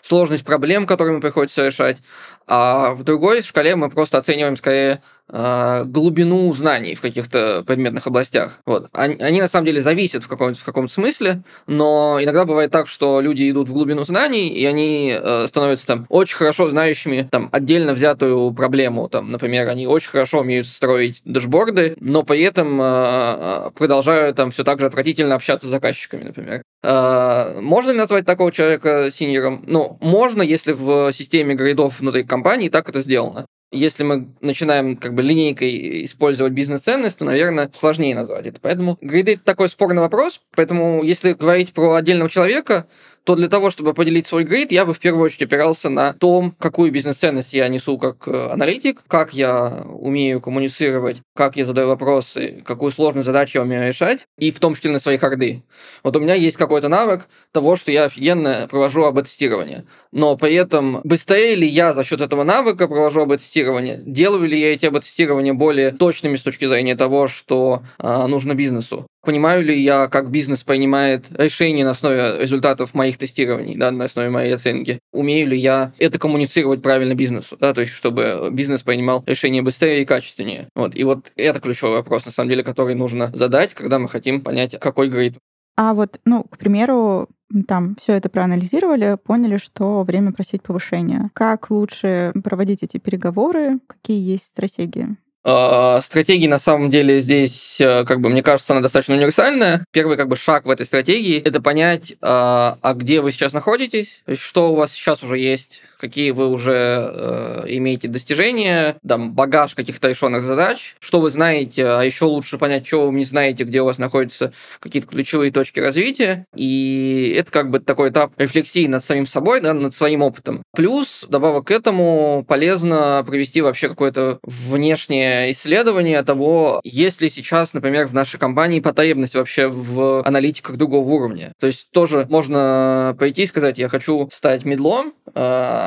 сложность 0.02 0.44
проблем, 0.44 0.86
которые 0.86 1.12
ему 1.12 1.20
приходится 1.20 1.66
решать. 1.66 1.98
А 2.46 2.92
в 2.92 3.02
другой 3.02 3.42
шкале 3.42 3.76
мы 3.76 3.90
просто 3.90 4.18
оцениваем 4.18 4.56
скорее 4.56 5.02
глубину 5.28 6.52
знаний 6.54 6.94
в 6.94 7.00
каких-то 7.00 7.64
предметных 7.66 8.06
областях. 8.06 8.60
Вот. 8.64 8.88
Они, 8.92 9.16
они 9.16 9.40
на 9.40 9.48
самом 9.48 9.66
деле 9.66 9.80
зависят 9.80 10.24
в 10.24 10.28
каком-то, 10.28 10.58
каком 10.64 10.88
смысле, 10.88 11.42
но 11.66 12.18
иногда 12.20 12.44
бывает 12.44 12.70
так, 12.70 12.88
что 12.88 13.20
люди 13.20 13.50
идут 13.50 13.68
в 13.68 13.72
глубину 13.72 14.04
знаний, 14.04 14.48
и 14.48 14.64
они 14.66 15.16
э, 15.18 15.46
становятся 15.46 15.86
там 15.86 16.06
очень 16.08 16.36
хорошо 16.36 16.68
знающими 16.68 17.28
там 17.30 17.48
отдельно 17.52 17.92
взятую 17.92 18.52
проблему. 18.52 19.08
Там, 19.08 19.30
например, 19.30 19.68
они 19.68 19.86
очень 19.86 20.10
хорошо 20.10 20.40
умеют 20.40 20.66
строить 20.66 21.22
дашборды, 21.24 21.96
но 22.00 22.22
при 22.22 22.42
этом 22.42 22.78
э, 22.80 23.70
продолжают 23.74 24.36
там 24.36 24.50
все 24.50 24.64
так 24.64 24.80
же 24.80 24.86
отвратительно 24.86 25.34
общаться 25.34 25.66
с 25.66 25.70
заказчиками, 25.70 26.24
например. 26.24 26.62
Э, 26.82 27.60
можно 27.60 27.92
ли 27.92 27.98
назвать 27.98 28.26
такого 28.26 28.52
человека 28.52 29.10
синьором? 29.12 29.64
Ну, 29.66 29.98
можно, 30.00 30.42
если 30.42 30.72
в 30.72 31.12
системе 31.12 31.54
грейдов 31.54 32.00
внутри 32.00 32.24
компании 32.24 32.68
так 32.68 32.88
это 32.88 33.00
сделано. 33.00 33.46
Если 33.72 34.04
мы 34.04 34.28
начинаем 34.40 34.96
как 34.96 35.14
бы 35.14 35.22
линейкой 35.22 36.04
использовать 36.04 36.52
бизнес-ценность, 36.52 37.18
то, 37.18 37.24
наверное, 37.24 37.70
сложнее 37.74 38.14
назвать 38.14 38.46
это. 38.46 38.60
Поэтому 38.60 38.96
грейды— 39.00 39.36
такой 39.44 39.68
спорный 39.68 40.02
вопрос. 40.02 40.40
Поэтому 40.54 41.02
если 41.02 41.32
говорить 41.32 41.72
про 41.72 41.94
отдельного 41.94 42.30
человека, 42.30 42.86
то 43.26 43.34
для 43.34 43.48
того, 43.48 43.70
чтобы 43.70 43.90
определить 43.90 44.28
свой 44.28 44.44
грейд, 44.44 44.70
я 44.70 44.86
бы 44.86 44.94
в 44.94 45.00
первую 45.00 45.24
очередь 45.24 45.42
опирался 45.42 45.90
на 45.90 46.12
том, 46.12 46.54
какую 46.60 46.92
бизнес-ценность 46.92 47.52
я 47.54 47.66
несу 47.66 47.98
как 47.98 48.28
э, 48.28 48.50
аналитик, 48.52 49.02
как 49.08 49.34
я 49.34 49.84
умею 49.88 50.40
коммуницировать, 50.40 51.20
как 51.34 51.56
я 51.56 51.64
задаю 51.64 51.88
вопросы, 51.88 52.62
какую 52.64 52.92
сложную 52.92 53.24
задачу 53.24 53.58
я 53.58 53.62
умею 53.62 53.88
решать, 53.88 54.26
и 54.38 54.52
в 54.52 54.60
том 54.60 54.76
числе 54.76 54.92
на 54.92 55.00
свои 55.00 55.16
харды. 55.16 55.64
Вот 56.04 56.14
у 56.14 56.20
меня 56.20 56.34
есть 56.34 56.56
какой-то 56.56 56.88
навык 56.88 57.26
того, 57.50 57.74
что 57.74 57.90
я 57.90 58.04
офигенно 58.04 58.68
провожу 58.70 59.02
АБ-тестирование. 59.02 59.86
Но 60.12 60.36
при 60.36 60.54
этом 60.54 61.00
быстрее 61.02 61.56
ли 61.56 61.66
я 61.66 61.92
за 61.92 62.04
счет 62.04 62.20
этого 62.20 62.44
навыка 62.44 62.86
провожу 62.86 63.22
АБ-тестирование? 63.22 64.00
Делаю 64.06 64.46
ли 64.46 64.56
я 64.56 64.72
эти 64.72 64.86
АБ-тестирования 64.86 65.52
более 65.52 65.90
точными 65.90 66.36
с 66.36 66.42
точки 66.42 66.66
зрения 66.66 66.94
того, 66.94 67.26
что 67.26 67.82
а, 67.98 68.28
нужно 68.28 68.54
бизнесу? 68.54 69.08
Понимаю 69.26 69.62
ли 69.62 69.78
я, 69.78 70.08
как 70.08 70.30
бизнес 70.30 70.62
принимает 70.62 71.26
решения 71.36 71.84
на 71.84 71.90
основе 71.90 72.38
результатов 72.40 72.94
моих 72.94 73.18
тестирований, 73.18 73.76
да, 73.76 73.90
на 73.90 74.04
основе 74.04 74.30
моей 74.30 74.54
оценки. 74.54 75.00
Умею 75.12 75.48
ли 75.48 75.58
я 75.58 75.92
это 75.98 76.18
коммуницировать 76.18 76.80
правильно 76.80 77.14
бизнесу, 77.14 77.58
да, 77.60 77.74
то 77.74 77.82
есть 77.82 77.92
чтобы 77.92 78.48
бизнес 78.52 78.82
принимал 78.82 79.22
решения 79.26 79.60
быстрее 79.60 80.02
и 80.02 80.06
качественнее. 80.06 80.68
Вот. 80.74 80.94
И 80.94 81.04
вот 81.04 81.32
это 81.36 81.60
ключевой 81.60 81.96
вопрос, 81.96 82.24
на 82.24 82.32
самом 82.32 82.48
деле, 82.48 82.62
который 82.62 82.94
нужно 82.94 83.30
задать, 83.34 83.74
когда 83.74 83.98
мы 83.98 84.08
хотим 84.08 84.40
понять, 84.40 84.78
какой 84.80 85.08
грейд. 85.08 85.34
А 85.76 85.92
вот, 85.92 86.20
ну, 86.24 86.44
к 86.44 86.56
примеру, 86.56 87.28
там 87.68 87.96
все 88.00 88.14
это 88.14 88.28
проанализировали, 88.28 89.18
поняли, 89.22 89.58
что 89.58 90.02
время 90.02 90.32
просить 90.32 90.62
повышения. 90.62 91.30
Как 91.34 91.70
лучше 91.70 92.32
проводить 92.42 92.82
эти 92.82 92.96
переговоры? 92.96 93.80
Какие 93.86 94.32
есть 94.32 94.44
стратегии? 94.44 95.16
А, 95.48 96.02
стратегия 96.02 96.48
на 96.48 96.58
самом 96.58 96.90
деле 96.90 97.20
здесь, 97.20 97.80
э, 97.80 98.04
как 98.04 98.20
бы, 98.20 98.28
мне 98.28 98.42
кажется, 98.42 98.72
она 98.72 98.82
достаточно 98.82 99.14
универсальная. 99.14 99.84
Первый 99.92 100.16
как 100.16 100.26
бы 100.26 100.34
шаг 100.34 100.64
в 100.64 100.70
этой 100.70 100.84
стратегии– 100.84 101.40
это 101.44 101.62
понять, 101.62 102.14
а, 102.20 102.78
а 102.82 102.94
где 102.94 103.20
вы 103.20 103.30
сейчас 103.30 103.52
находитесь, 103.52 104.24
что 104.34 104.72
у 104.72 104.74
вас 104.74 104.92
сейчас 104.92 105.22
уже 105.22 105.38
есть, 105.38 105.82
какие 105.98 106.30
вы 106.30 106.48
уже 106.48 106.72
э, 106.74 107.64
имеете 107.68 108.08
достижения, 108.08 108.96
там, 109.06 109.32
багаж 109.34 109.74
каких-то 109.74 110.08
решенных 110.08 110.44
задач, 110.44 110.96
что 111.00 111.20
вы 111.20 111.30
знаете, 111.30 111.86
а 111.86 112.02
еще 112.02 112.26
лучше 112.26 112.58
понять, 112.58 112.86
что 112.86 113.06
вы 113.06 113.14
не 113.14 113.24
знаете, 113.24 113.64
где 113.64 113.82
у 113.82 113.86
вас 113.86 113.98
находятся 113.98 114.52
какие-то 114.80 115.08
ключевые 115.08 115.52
точки 115.52 115.80
развития, 115.80 116.46
и 116.54 117.34
это 117.38 117.50
как 117.50 117.70
бы 117.70 117.80
такой 117.80 118.10
этап 118.10 118.32
рефлексии 118.38 118.86
над 118.86 119.04
самим 119.04 119.26
собой, 119.26 119.60
да, 119.60 119.74
над 119.74 119.94
своим 119.94 120.22
опытом. 120.22 120.62
Плюс, 120.74 121.26
добавок 121.28 121.66
к 121.66 121.70
этому, 121.70 122.44
полезно 122.46 123.24
провести 123.26 123.60
вообще 123.60 123.88
какое-то 123.88 124.38
внешнее 124.42 125.50
исследование 125.52 126.22
того, 126.22 126.80
есть 126.84 127.20
ли 127.20 127.30
сейчас, 127.30 127.74
например, 127.74 128.06
в 128.06 128.14
нашей 128.14 128.38
компании 128.38 128.80
потребность 128.80 129.34
вообще 129.34 129.68
в 129.68 130.22
аналитиках 130.26 130.76
другого 130.76 131.08
уровня. 131.08 131.52
То 131.58 131.66
есть 131.66 131.90
тоже 131.90 132.26
можно 132.28 133.16
пойти 133.18 133.42
и 133.42 133.46
сказать, 133.46 133.78
я 133.78 133.88
хочу 133.88 134.28
стать 134.32 134.64
мидлом, 134.64 135.12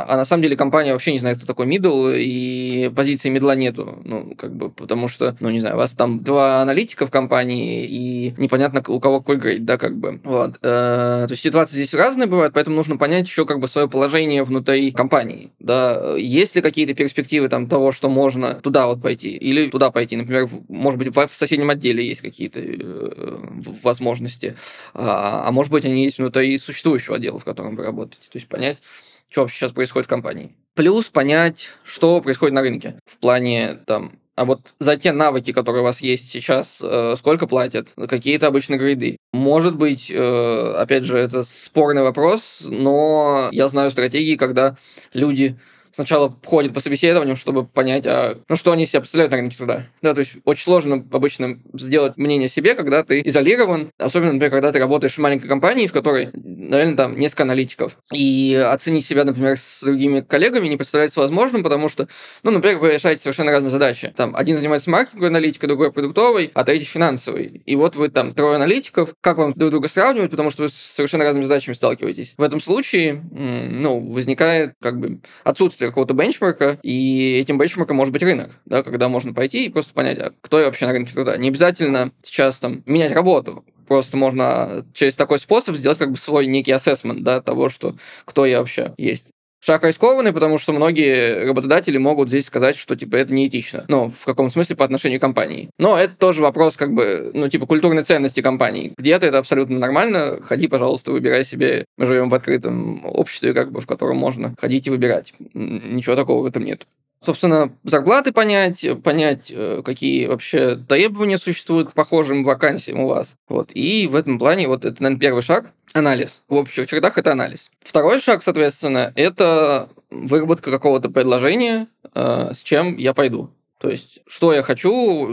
а, 0.07 0.17
на 0.17 0.25
самом 0.25 0.43
деле 0.43 0.55
компания 0.55 0.93
вообще 0.93 1.11
не 1.11 1.19
знает, 1.19 1.37
кто 1.37 1.47
такой 1.47 1.65
мидл, 1.65 2.09
и 2.09 2.91
позиции 2.95 3.29
мидла 3.29 3.55
нету. 3.55 3.99
Ну, 4.03 4.35
как 4.37 4.55
бы, 4.55 4.69
потому 4.69 5.07
что, 5.07 5.35
ну, 5.39 5.49
не 5.49 5.59
знаю, 5.59 5.75
у 5.75 5.77
вас 5.79 5.91
там 5.91 6.21
два 6.23 6.61
аналитика 6.61 7.05
в 7.07 7.11
компании, 7.11 7.85
и 7.85 8.33
непонятно, 8.37 8.83
у 8.87 8.99
кого 8.99 9.19
какой 9.19 9.37
грейд, 9.37 9.65
да, 9.65 9.77
как 9.77 9.97
бы. 9.97 10.19
Вот. 10.23 10.55
Э, 10.61 11.25
то 11.25 11.31
есть 11.31 11.43
ситуации 11.43 11.75
здесь 11.75 11.93
разные 11.93 12.27
бывают, 12.27 12.53
поэтому 12.53 12.75
нужно 12.75 12.97
понять 12.97 13.27
еще 13.27 13.45
как 13.45 13.59
бы 13.59 13.67
свое 13.67 13.87
положение 13.87 14.43
внутри 14.43 14.91
компании, 14.91 15.51
да. 15.59 16.15
Есть 16.17 16.55
ли 16.55 16.61
какие-то 16.61 16.93
перспективы 16.93 17.49
там 17.49 17.67
того, 17.67 17.91
что 17.91 18.09
можно 18.09 18.55
туда 18.55 18.87
вот 18.87 19.01
пойти, 19.01 19.31
или 19.31 19.69
туда 19.69 19.91
пойти, 19.91 20.15
например, 20.15 20.47
может 20.67 20.99
быть, 20.99 21.15
в 21.15 21.35
соседнем 21.35 21.69
отделе 21.69 22.07
есть 22.07 22.21
какие-то 22.21 22.59
э, 22.59 23.37
возможности, 23.83 24.55
а, 24.93 25.47
а 25.47 25.51
может 25.51 25.71
быть, 25.71 25.85
они 25.85 26.03
есть 26.03 26.17
внутри 26.17 26.57
существующего 26.57 27.17
отдела, 27.17 27.39
в 27.39 27.45
котором 27.45 27.75
вы 27.75 27.83
работаете. 27.83 28.27
То 28.31 28.37
есть 28.37 28.47
понять, 28.47 28.81
что 29.29 29.41
вообще 29.41 29.57
сейчас 29.57 29.71
происходит 29.71 30.07
в 30.07 30.09
компании. 30.09 30.55
Плюс 30.75 31.05
понять, 31.05 31.69
что 31.83 32.21
происходит 32.21 32.53
на 32.53 32.61
рынке 32.61 32.99
в 33.05 33.17
плане 33.17 33.79
там 33.85 34.19
а 34.39 34.45
вот 34.45 34.73
за 34.79 34.95
те 34.95 35.11
навыки, 35.11 35.51
которые 35.51 35.81
у 35.81 35.83
вас 35.83 35.99
есть 35.99 36.31
сейчас, 36.31 36.79
э, 36.81 37.15
сколько 37.17 37.45
платят? 37.45 37.91
Какие-то 38.07 38.47
обычные 38.47 38.79
грейды? 38.79 39.17
Может 39.33 39.75
быть, 39.75 40.09
э, 40.09 40.73
опять 40.77 41.03
же, 41.03 41.17
это 41.17 41.43
спорный 41.43 42.03
вопрос, 42.03 42.61
но 42.65 43.49
я 43.51 43.67
знаю 43.67 43.91
стратегии, 43.91 44.37
когда 44.37 44.77
люди 45.13 45.59
сначала 45.93 46.35
ходят 46.45 46.73
по 46.73 46.79
собеседованиям, 46.79 47.35
чтобы 47.35 47.65
понять, 47.65 48.05
а, 48.05 48.37
ну, 48.47 48.55
что 48.55 48.71
они 48.71 48.85
себя 48.85 49.01
представляют 49.01 49.31
на 49.31 49.37
рынке 49.37 49.57
труда. 49.57 49.85
Да, 50.01 50.13
то 50.13 50.19
есть 50.21 50.33
очень 50.45 50.63
сложно 50.63 51.05
обычно 51.11 51.59
сделать 51.73 52.17
мнение 52.17 52.49
себе, 52.49 52.75
когда 52.75 53.03
ты 53.03 53.21
изолирован, 53.23 53.91
особенно, 53.97 54.33
например, 54.33 54.51
когда 54.51 54.71
ты 54.71 54.79
работаешь 54.79 55.15
в 55.15 55.19
маленькой 55.19 55.47
компании, 55.47 55.87
в 55.87 55.93
которой, 55.93 56.29
наверное, 56.33 56.95
там 56.95 57.19
несколько 57.19 57.43
аналитиков. 57.43 57.97
И 58.13 58.55
оценить 58.55 59.05
себя, 59.05 59.23
например, 59.23 59.57
с 59.57 59.81
другими 59.81 60.21
коллегами 60.21 60.67
не 60.67 60.77
представляется 60.77 61.19
возможным, 61.19 61.63
потому 61.63 61.89
что, 61.89 62.07
ну, 62.43 62.51
например, 62.51 62.77
вы 62.79 62.93
решаете 62.93 63.21
совершенно 63.21 63.51
разные 63.51 63.71
задачи. 63.71 64.13
Там 64.15 64.35
один 64.35 64.57
занимается 64.57 64.89
маркетинговой 64.89 65.29
аналитикой, 65.29 65.67
другой 65.67 65.91
продуктовой, 65.91 66.51
а 66.53 66.63
третий 66.63 66.85
финансовый. 66.85 67.61
И 67.65 67.75
вот 67.75 67.95
вы 67.95 68.09
там 68.09 68.33
трое 68.33 68.55
аналитиков, 68.55 69.13
как 69.21 69.37
вам 69.37 69.53
друг 69.53 69.71
друга 69.71 69.89
сравнивать, 69.89 70.31
потому 70.31 70.49
что 70.49 70.63
вы 70.63 70.69
с 70.69 70.73
совершенно 70.73 71.23
разными 71.23 71.43
задачами 71.43 71.73
сталкиваетесь. 71.73 72.33
В 72.37 72.41
этом 72.41 72.59
случае, 72.59 73.23
ну, 73.31 73.99
возникает 73.99 74.73
как 74.81 74.99
бы 74.99 75.21
отсутствие 75.43 75.78
отсутствие 75.79 75.89
какого-то 75.89 76.13
бенчмарка, 76.13 76.77
и 76.83 77.39
этим 77.41 77.57
бенчмарком 77.57 77.97
может 77.97 78.13
быть 78.13 78.23
рынок, 78.23 78.51
да, 78.65 78.83
когда 78.83 79.07
можно 79.09 79.33
пойти 79.33 79.65
и 79.65 79.69
просто 79.69 79.93
понять, 79.93 80.19
а 80.19 80.33
кто 80.41 80.59
я 80.59 80.65
вообще 80.65 80.85
на 80.85 80.91
рынке 80.91 81.13
труда. 81.13 81.37
Не 81.37 81.47
обязательно 81.47 82.11
сейчас 82.21 82.59
там 82.59 82.83
менять 82.85 83.13
работу, 83.13 83.65
просто 83.87 84.17
можно 84.17 84.85
через 84.93 85.15
такой 85.15 85.39
способ 85.39 85.75
сделать 85.75 85.97
как 85.97 86.11
бы 86.11 86.17
свой 86.17 86.47
некий 86.47 86.71
ассессмент, 86.71 87.23
да, 87.23 87.41
того, 87.41 87.69
что 87.69 87.95
кто 88.25 88.45
я 88.45 88.59
вообще 88.59 88.93
есть. 88.97 89.31
Шаг 89.61 89.83
рискованный, 89.83 90.31
потому 90.31 90.57
что 90.57 90.71
многие 90.71 91.45
работодатели 91.45 91.97
могут 91.97 92.29
здесь 92.29 92.45
сказать, 92.45 92.77
что 92.77 92.95
типа 92.95 93.17
это 93.17 93.33
неэтично. 93.33 93.85
Ну, 93.89 94.11
в 94.17 94.25
каком 94.25 94.49
смысле 94.49 94.77
по 94.77 94.85
отношению 94.85 95.19
к 95.19 95.21
компании. 95.21 95.69
Но 95.77 95.97
это 95.97 96.13
тоже 96.15 96.41
вопрос 96.41 96.77
как 96.77 96.93
бы, 96.93 97.31
ну, 97.33 97.49
типа 97.49 97.65
культурной 97.65 98.03
ценности 98.03 98.41
компании. 98.41 98.93
Где-то 98.97 99.25
это 99.25 99.37
абсолютно 99.37 99.77
нормально. 99.77 100.39
Ходи, 100.41 100.67
пожалуйста, 100.67 101.11
выбирай 101.11 101.43
себе. 101.43 101.85
Мы 101.97 102.05
живем 102.05 102.29
в 102.29 102.35
открытом 102.35 103.05
обществе, 103.05 103.53
как 103.53 103.71
бы, 103.71 103.81
в 103.81 103.87
котором 103.87 104.17
можно 104.17 104.55
ходить 104.57 104.87
и 104.87 104.89
выбирать. 104.89 105.33
Ничего 105.53 106.15
такого 106.15 106.43
в 106.43 106.45
этом 106.45 106.63
нет 106.63 106.87
собственно, 107.23 107.73
зарплаты 107.83 108.31
понять, 108.31 108.85
понять, 109.03 109.51
э, 109.51 109.81
какие 109.83 110.27
вообще 110.27 110.75
требования 110.75 111.37
существуют 111.37 111.91
к 111.91 111.93
похожим 111.93 112.43
вакансиям 112.43 113.01
у 113.01 113.07
вас. 113.07 113.35
Вот. 113.47 113.71
И 113.73 114.07
в 114.07 114.15
этом 114.15 114.39
плане 114.39 114.67
вот 114.67 114.85
это, 114.85 115.01
наверное, 115.03 115.19
первый 115.19 115.41
шаг. 115.41 115.71
Анализ. 115.93 116.41
В 116.47 116.55
общих 116.55 116.87
чертах 116.87 117.17
это 117.17 117.31
анализ. 117.31 117.71
Второй 117.81 118.19
шаг, 118.19 118.43
соответственно, 118.43 119.11
это 119.15 119.89
выработка 120.09 120.71
какого-то 120.71 121.09
предложения, 121.09 121.87
э, 122.13 122.51
с 122.53 122.63
чем 122.63 122.95
я 122.97 123.13
пойду. 123.13 123.51
То 123.79 123.89
есть, 123.89 124.19
что 124.27 124.53
я 124.53 124.61
хочу 124.61 125.25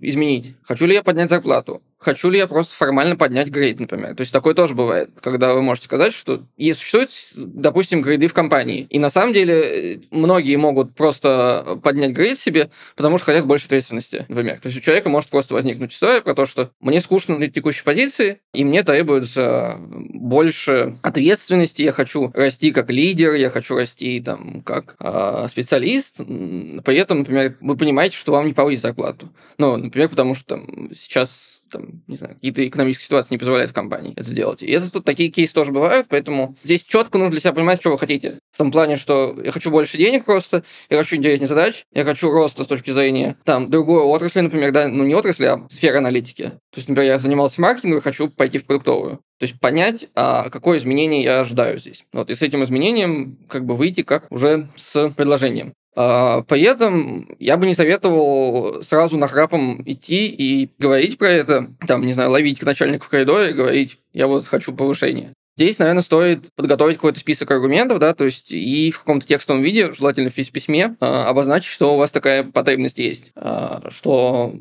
изменить? 0.00 0.56
Хочу 0.64 0.86
ли 0.86 0.94
я 0.94 1.02
поднять 1.04 1.30
зарплату? 1.30 1.80
Хочу 2.04 2.28
ли 2.28 2.38
я 2.38 2.46
просто 2.46 2.74
формально 2.74 3.16
поднять 3.16 3.48
грейд, 3.48 3.80
например. 3.80 4.14
То 4.14 4.20
есть 4.20 4.32
такое 4.32 4.54
тоже 4.54 4.74
бывает, 4.74 5.10
когда 5.20 5.54
вы 5.54 5.62
можете 5.62 5.86
сказать, 5.86 6.12
что 6.12 6.44
есть 6.56 6.80
существуют, 6.80 7.10
допустим, 7.36 8.02
грейды 8.02 8.28
в 8.28 8.34
компании. 8.34 8.86
И 8.90 8.98
на 8.98 9.08
самом 9.08 9.32
деле 9.32 9.54
э, 9.54 10.00
многие 10.10 10.56
могут 10.56 10.94
просто 10.94 11.80
поднять 11.82 12.12
грейд 12.12 12.38
себе, 12.38 12.70
потому 12.94 13.16
что 13.16 13.26
хотят 13.26 13.46
больше 13.46 13.66
ответственности, 13.66 14.26
например. 14.28 14.60
То 14.60 14.66
есть 14.66 14.78
у 14.78 14.82
человека 14.82 15.08
может 15.08 15.30
просто 15.30 15.54
возникнуть 15.54 15.92
история 15.92 16.20
про 16.20 16.34
то, 16.34 16.44
что 16.44 16.70
мне 16.80 17.00
скучно 17.00 17.38
на 17.38 17.48
текущей 17.48 17.82
позиции, 17.82 18.40
и 18.52 18.64
мне 18.64 18.82
требуется 18.82 19.76
больше 19.78 20.98
ответственности, 21.02 21.82
я 21.82 21.92
хочу 21.92 22.30
расти 22.34 22.70
как 22.70 22.90
лидер, 22.90 23.34
я 23.34 23.50
хочу 23.50 23.76
расти 23.76 24.20
там 24.20 24.62
как 24.62 24.96
э, 25.00 25.46
специалист. 25.48 26.18
При 26.18 26.96
этом, 26.96 27.20
например, 27.20 27.56
вы 27.60 27.76
понимаете, 27.76 28.16
что 28.16 28.32
вам 28.32 28.46
не 28.46 28.52
повысить 28.52 28.82
зарплату. 28.82 29.30
Ну, 29.56 29.76
например, 29.76 30.08
потому 30.10 30.34
что 30.34 30.56
там, 30.56 30.90
сейчас 30.94 31.63
там, 31.70 32.02
не 32.06 32.16
знаю, 32.16 32.34
какие-то 32.34 32.66
экономические 32.66 33.06
ситуации 33.06 33.34
не 33.34 33.38
позволяют 33.38 33.70
в 33.70 33.74
компании 33.74 34.12
это 34.16 34.24
сделать. 34.24 34.62
И 34.62 34.70
это 34.70 34.90
тут 34.90 35.04
такие 35.04 35.30
кейсы 35.30 35.52
тоже 35.52 35.72
бывают, 35.72 36.06
поэтому 36.08 36.56
здесь 36.62 36.82
четко 36.82 37.18
нужно 37.18 37.32
для 37.32 37.40
себя 37.40 37.52
понимать, 37.52 37.80
что 37.80 37.90
вы 37.90 37.98
хотите. 37.98 38.38
В 38.52 38.58
том 38.58 38.70
плане, 38.70 38.96
что 38.96 39.36
я 39.42 39.50
хочу 39.50 39.70
больше 39.70 39.98
денег 39.98 40.24
просто, 40.24 40.64
я 40.90 40.98
хочу 40.98 41.16
интереснее 41.16 41.48
задач, 41.48 41.84
я 41.92 42.04
хочу 42.04 42.30
роста 42.30 42.64
с 42.64 42.66
точки 42.66 42.90
зрения 42.90 43.36
там 43.44 43.70
другой 43.70 44.02
отрасли, 44.02 44.40
например, 44.40 44.72
да, 44.72 44.88
ну 44.88 45.04
не 45.04 45.14
отрасли, 45.14 45.44
а 45.46 45.66
сферы 45.68 45.98
аналитики. 45.98 46.44
То 46.44 46.76
есть, 46.76 46.88
например, 46.88 47.12
я 47.12 47.18
занимался 47.18 47.60
маркетингом 47.60 47.98
и 47.98 48.02
хочу 48.02 48.28
пойти 48.28 48.58
в 48.58 48.64
продуктовую. 48.64 49.20
То 49.38 49.46
есть 49.46 49.60
понять, 49.60 50.08
а 50.14 50.48
какое 50.50 50.78
изменение 50.78 51.22
я 51.22 51.40
ожидаю 51.40 51.78
здесь. 51.78 52.04
Вот, 52.12 52.30
и 52.30 52.34
с 52.34 52.42
этим 52.42 52.64
изменением 52.64 53.38
как 53.48 53.64
бы 53.64 53.76
выйти 53.76 54.02
как 54.02 54.30
уже 54.30 54.68
с 54.76 55.10
предложением. 55.10 55.74
А, 55.96 56.42
Поэтому 56.42 57.26
я 57.38 57.56
бы 57.56 57.66
не 57.66 57.74
советовал 57.74 58.82
сразу 58.82 59.16
нахрапом 59.16 59.82
идти 59.86 60.28
и 60.28 60.70
говорить 60.78 61.18
про 61.18 61.28
это, 61.28 61.68
там, 61.86 62.04
не 62.04 62.12
знаю, 62.12 62.30
ловить 62.30 62.58
к 62.58 62.64
начальнику 62.64 63.04
в 63.04 63.08
коридоре 63.08 63.50
и 63.50 63.54
говорить, 63.54 64.00
я 64.12 64.26
вот 64.26 64.46
хочу 64.46 64.74
повышения. 64.74 65.34
Здесь, 65.56 65.78
наверное, 65.78 66.02
стоит 66.02 66.52
подготовить 66.56 66.96
какой-то 66.96 67.20
список 67.20 67.50
аргументов, 67.52 68.00
да, 68.00 68.12
то 68.12 68.24
есть 68.24 68.50
и 68.50 68.90
в 68.90 68.98
каком-то 68.98 69.24
текстовом 69.26 69.62
виде, 69.62 69.92
желательно 69.92 70.30
в 70.30 70.34
письме, 70.34 70.96
э, 71.00 71.04
обозначить, 71.04 71.70
что 71.70 71.94
у 71.94 71.96
вас 71.96 72.10
такая 72.10 72.42
потребность 72.42 72.98
есть, 72.98 73.30
э, 73.36 73.78
что 73.90 74.52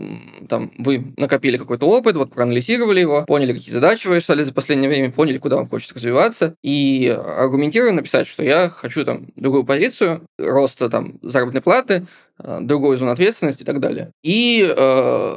там 0.47 0.71
вы 0.77 1.13
накопили 1.17 1.57
какой-то 1.57 1.87
опыт, 1.87 2.15
вот 2.15 2.31
проанализировали 2.33 2.99
его, 2.99 3.23
поняли, 3.25 3.53
какие 3.53 3.71
задачи 3.71 4.07
вы 4.07 4.17
решали 4.17 4.43
за 4.43 4.53
последнее 4.53 4.87
время, 4.87 5.11
поняли, 5.11 5.39
куда 5.39 5.55
вам 5.55 5.67
хочется 5.67 5.95
развиваться, 5.95 6.55
и 6.61 7.07
аргументированно 7.07 7.97
написать, 7.97 8.27
что 8.27 8.43
я 8.43 8.69
хочу 8.69 9.03
там 9.03 9.27
другую 9.35 9.63
позицию, 9.63 10.27
роста 10.37 10.89
там 10.89 11.17
заработной 11.23 11.61
платы, 11.61 12.05
другой 12.39 12.97
зон 12.97 13.09
ответственности 13.09 13.63
и 13.63 13.65
так 13.65 13.79
далее. 13.79 14.11
И, 14.23 14.65
э, 14.75 15.35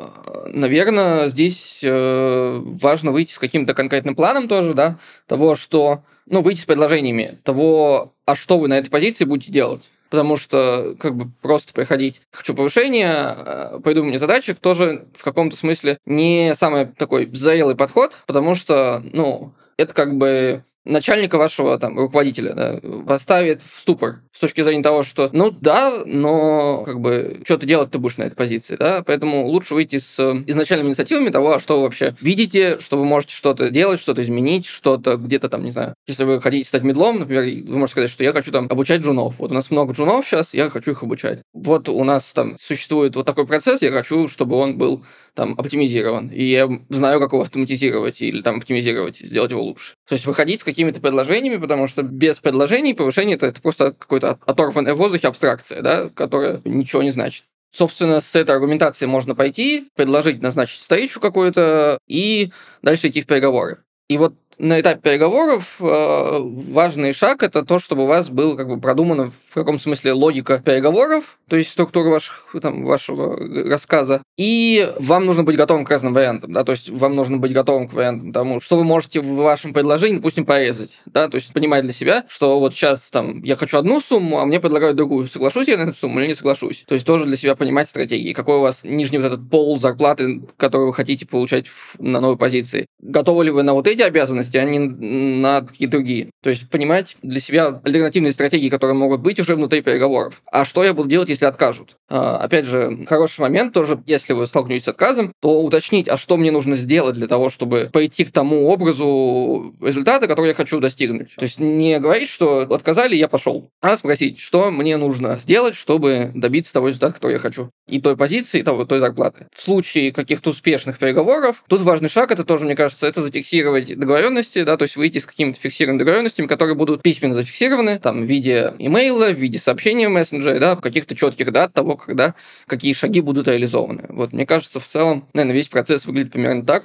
наверное, 0.49 1.29
здесь 1.29 1.81
э, 1.85 2.61
важно 2.65 3.13
выйти 3.13 3.33
с 3.33 3.39
каким-то 3.39 3.75
конкретным 3.75 4.15
планом 4.15 4.49
тоже, 4.49 4.75
да, 4.75 4.99
того, 5.27 5.55
что, 5.55 6.03
ну, 6.27 6.43
выйти 6.43 6.61
с 6.61 6.65
предложениями 6.65 7.39
того, 7.45 8.15
а 8.25 8.35
что 8.35 8.59
вы 8.59 8.69
на 8.69 8.79
этой 8.79 8.91
позиции 8.91 9.25
будете 9.25 9.53
делать. 9.53 9.89
Потому 10.09 10.37
что, 10.37 10.95
как 11.01 11.17
бы, 11.17 11.31
просто 11.43 11.73
приходить, 11.73 12.21
хочу 12.31 12.55
повышения, 12.55 13.81
пойду 13.83 14.05
мне 14.05 14.19
задачи, 14.19 14.55
тоже 14.55 15.07
в 15.15 15.25
каком-то 15.25 15.57
смысле 15.57 15.99
не 16.07 16.55
самый 16.55 16.87
такой 16.87 17.29
зрелый 17.33 17.75
подход, 17.75 18.17
потому 18.27 18.55
что, 18.55 19.03
ну, 19.13 19.53
это 19.77 19.93
как 19.93 20.17
бы 20.17 20.63
начальника 20.87 21.37
вашего 21.37 21.79
там 21.79 21.99
руководителя 21.99 22.55
да, 22.55 22.81
поставит 23.07 23.63
в 23.63 23.81
ступор 23.81 24.21
с 24.33 24.39
точки 24.39 24.63
зрения 24.63 24.83
того, 24.83 25.03
что 25.03 25.31
ну 25.33 25.51
да, 25.51 26.03
но 26.05 26.85
как 26.85 27.01
бы 27.01 27.41
что 27.45 27.59
ты 27.59 27.67
делать 27.67 27.91
ты 27.91 27.99
будешь 27.99 28.17
на 28.17 28.25
этой 28.25 28.35
позиции, 28.35 28.77
да, 28.77 29.03
поэтому 29.05 29.47
лучше 29.47 29.75
выйти 29.75 29.99
с 29.99 30.19
изначальными 30.47 30.89
инициативами 30.89 31.31
того, 31.31 31.59
что 31.59 31.77
вы 31.77 31.85
вообще 31.85 32.15
видите, 32.21 32.79
что 32.81 32.97
вы 32.97 33.05
можете 33.05 33.35
что-то 33.35 33.71
делать, 33.71 34.01
что-то 34.01 34.23
изменить, 34.23 34.67
что-то 34.67 35.17
где-то 35.17 35.49
там, 35.49 35.65
не 35.65 35.71
знаю, 35.71 35.95
если 36.07 36.25
вы 36.25 36.41
хотите 36.41 36.69
стать 36.69 36.83
медлом, 36.83 37.21
например, 37.21 37.45
вы 37.45 37.79
можете 37.79 37.93
сказать, 37.93 38.11
что 38.11 38.25
я 38.25 38.33
хочу 38.33 38.53
там 38.53 38.67
обучать 38.71 39.01
джунов, 39.01 39.39
вот 39.39 39.51
у 39.51 39.55
нас 39.55 39.71
много 39.71 39.93
джунов 39.93 40.27
сейчас, 40.27 40.55
я 40.55 40.71
хочу 40.71 40.93
их 40.93 41.03
обучать. 41.03 41.41
Вот 41.53 41.89
у 41.89 42.05
нас 42.05 42.33
там 42.33 42.57
существует 42.59 43.17
вот 43.17 43.27
такой 43.27 43.47
процесс, 43.47 43.83
я 43.83 43.91
хочу, 43.91 44.29
чтобы 44.29 44.57
он 44.57 44.77
был 44.79 45.05
там 45.37 45.55
оптимизирован, 45.57 46.29
и 46.29 46.43
я 46.43 46.69
знаю, 46.89 47.21
как 47.21 47.33
его 47.33 47.43
автоматизировать 47.43 48.21
или 48.23 48.43
там 48.43 48.57
оптимизировать, 48.57 49.19
сделать 49.19 49.53
его 49.53 49.63
лучше. 49.63 49.95
То 50.09 50.15
есть 50.15 50.27
выходить 50.27 50.63
с 50.63 50.65
какими-то 50.65 51.01
предложениями, 51.01 51.59
потому 51.59 51.87
что 51.87 52.03
без 52.03 52.41
предложений 52.41 52.95
повышение 52.95 53.37
это, 53.37 53.47
это 53.47 53.61
просто 53.61 53.93
какой-то 53.93 54.39
оторванная 54.47 54.95
в 54.95 54.99
воздухе 54.99 55.29
абстракция, 55.29 55.83
да, 55.83 56.09
которая 56.09 56.61
ничего 56.65 57.03
не 57.03 57.11
значит. 57.13 57.45
Собственно, 57.73 58.21
с 58.21 58.35
этой 58.35 58.53
аргументацией 58.53 59.09
можно 59.09 59.35
пойти, 59.35 59.89
предложить 59.95 60.41
назначить 60.41 60.81
встречу 60.81 61.21
какую-то 61.21 61.99
и 62.09 62.51
дальше 62.83 63.09
идти 63.09 63.21
в 63.21 63.27
переговоры. 63.27 63.79
И 64.09 64.17
вот 64.19 64.35
на 64.59 64.81
этапе 64.81 65.01
переговоров 65.01 65.77
э, 65.81 66.39
важный 66.41 67.13
шаг 67.13 67.43
это 67.43 67.65
то, 67.65 67.79
чтобы 67.79 68.05
у 68.05 68.07
вас 68.07 68.31
был 68.31 68.57
как 68.57 68.69
бы 68.69 68.81
продумана 68.81 69.31
в 69.31 69.55
каком 69.55 69.79
смысле 69.79 70.13
логика 70.13 70.63
переговоров, 70.65 71.39
то 71.49 71.57
есть 71.57 71.71
структура 71.71 72.09
ваших, 72.09 72.55
там, 72.61 72.85
вашего 72.85 73.37
рассказа, 73.69 74.23
и 74.37 74.93
вам 74.99 75.27
нужно 75.27 75.45
быть 75.45 75.57
готовым 75.57 75.85
к 75.85 75.91
разным 75.91 76.15
вариантам, 76.15 76.53
да, 76.53 76.65
то 76.65 76.73
есть 76.73 76.91
вам 76.91 77.15
нужно 77.15 77.37
быть 77.39 77.53
готовым 77.53 77.89
к 77.89 77.93
вариантам 77.93 78.33
тому, 78.33 78.61
что 78.61 78.77
вы 78.77 78.85
можете 78.85 79.21
в 79.21 79.37
вашем 79.37 79.73
предложении, 79.73 80.17
допустим, 80.17 80.47
порезать, 80.47 81.01
да, 81.07 81.29
то 81.29 81.37
есть 81.37 81.53
понимать 81.53 81.85
для 81.85 81.93
себя, 81.93 82.25
что 82.29 82.59
вот 82.59 82.75
сейчас 82.75 83.11
там 83.11 83.43
я 83.43 83.57
хочу 83.57 83.79
одну 83.79 84.01
сумму, 84.01 84.41
а 84.41 84.47
мне 84.47 84.61
предлагают 84.61 84.97
другую, 84.97 85.29
соглашусь 85.29 85.69
я 85.69 85.77
на 85.77 85.89
эту 85.89 85.99
сумму 85.99 86.21
или 86.21 86.29
не 86.29 86.35
соглашусь, 86.35 86.85
то 86.87 86.95
есть 86.95 87.07
тоже 87.07 87.27
для 87.27 87.37
себя 87.37 87.55
понимать 87.57 87.89
стратегии, 87.89 88.33
какой 88.33 88.57
у 88.57 88.61
вас 88.63 88.81
нижний 88.85 89.19
вот 89.19 89.27
этот 89.27 89.51
пол 89.51 89.79
зарплаты, 89.79 90.43
который 90.57 90.87
вы 90.87 90.95
хотите 90.95 91.27
получать 91.27 91.67
на 91.99 92.21
новой 92.21 92.37
позиции, 92.37 92.87
готовы 93.01 93.45
ли 93.45 93.51
вы 93.51 93.63
на 93.63 93.75
вот 93.75 93.87
эти 93.87 94.03
обязанности, 94.03 94.46
деятельности, 94.49 94.57
а 94.57 94.65
не 94.65 95.41
на 95.41 95.63
какие-то 95.63 95.93
другие. 95.93 96.31
То 96.43 96.51
есть 96.51 96.69
понимать 96.71 97.17
для 97.23 97.41
себя 97.41 97.81
альтернативные 97.85 98.33
стратегии, 98.33 98.69
которые 98.69 98.95
могут 98.95 99.21
быть 99.21 99.41
уже 99.41 99.57
внутри 99.57 99.83
переговоров. 99.83 100.43
А 100.51 100.65
что 100.65 100.85
я 100.85 100.95
буду 100.95 101.09
делать, 101.09 101.29
если 101.29 101.47
откажут? 101.47 101.97
А, 102.09 102.39
опять 102.39 102.67
же, 102.67 103.05
хороший 103.09 103.41
момент 103.41 103.73
тоже, 103.73 104.03
если 104.07 104.33
вы 104.33 104.47
столкнетесь 104.47 104.85
с 104.85 104.89
отказом, 104.89 105.33
то 105.41 105.63
уточнить, 105.63 106.09
а 106.09 106.17
что 106.17 106.37
мне 106.37 106.51
нужно 106.51 106.77
сделать 106.77 107.15
для 107.15 107.27
того, 107.27 107.51
чтобы 107.51 107.91
пойти 107.93 108.25
к 108.25 108.33
тому 108.33 108.69
образу 108.69 109.75
результата, 109.81 110.27
который 110.27 110.49
я 110.49 110.55
хочу 110.55 110.79
достигнуть. 110.79 111.35
То 111.37 111.45
есть 111.45 111.59
не 111.59 111.99
говорить, 111.99 112.29
что 112.29 112.61
отказали, 112.61 113.17
я 113.17 113.29
пошел, 113.29 113.71
а 113.81 113.97
спросить, 113.97 114.39
что 114.39 114.71
мне 114.71 114.97
нужно 114.97 115.37
сделать, 115.37 115.75
чтобы 115.75 116.31
добиться 116.35 116.73
того 116.73 116.89
результата, 116.89 117.15
который 117.15 117.35
я 117.35 117.39
хочу. 117.39 117.71
И 117.89 118.01
той 118.01 118.17
позиции, 118.17 118.61
и 118.61 118.63
того, 118.63 118.85
той 118.85 119.01
зарплаты. 119.01 119.47
В 119.55 119.61
случае 119.61 120.13
каких-то 120.13 120.51
успешных 120.51 120.99
переговоров, 120.99 121.65
тут 121.69 121.83
важный 121.83 122.09
шаг, 122.09 122.31
это 122.31 122.45
тоже, 122.45 122.65
мне 122.65 122.77
кажется, 122.77 123.07
это 123.07 123.23
зафиксировать 123.23 123.97
договоренность 123.97 124.36
договоренности, 124.37 124.65
да, 124.65 124.77
то 124.77 124.83
есть 124.83 124.97
выйти 124.97 125.19
с 125.19 125.27
какими-то 125.27 125.59
фиксированными 125.59 125.99
договоренностями, 125.99 126.47
которые 126.47 126.75
будут 126.75 127.03
письменно 127.03 127.35
зафиксированы, 127.35 127.99
там, 127.99 128.23
в 128.23 128.25
виде 128.25 128.75
имейла, 128.79 129.31
в 129.31 129.37
виде 129.37 129.59
сообщения 129.59 130.09
в 130.09 130.13
мессенджере, 130.13 130.59
да, 130.59 130.77
каких-то 130.77 131.15
четких 131.15 131.53
дат 131.53 131.73
того, 131.73 131.97
когда 131.97 132.35
какие 132.67 132.93
шаги 132.93 133.21
будут 133.21 133.49
реализованы. 133.49 134.07
Вот, 134.09 134.33
мне 134.33 134.47
кажется, 134.47 134.81
в 134.81 134.87
целом, 134.87 135.27
наверное, 135.33 135.57
весь 135.57 135.69
процесс 135.69 136.07
выглядит 136.07 136.33
примерно 136.33 136.65
так. 136.65 136.85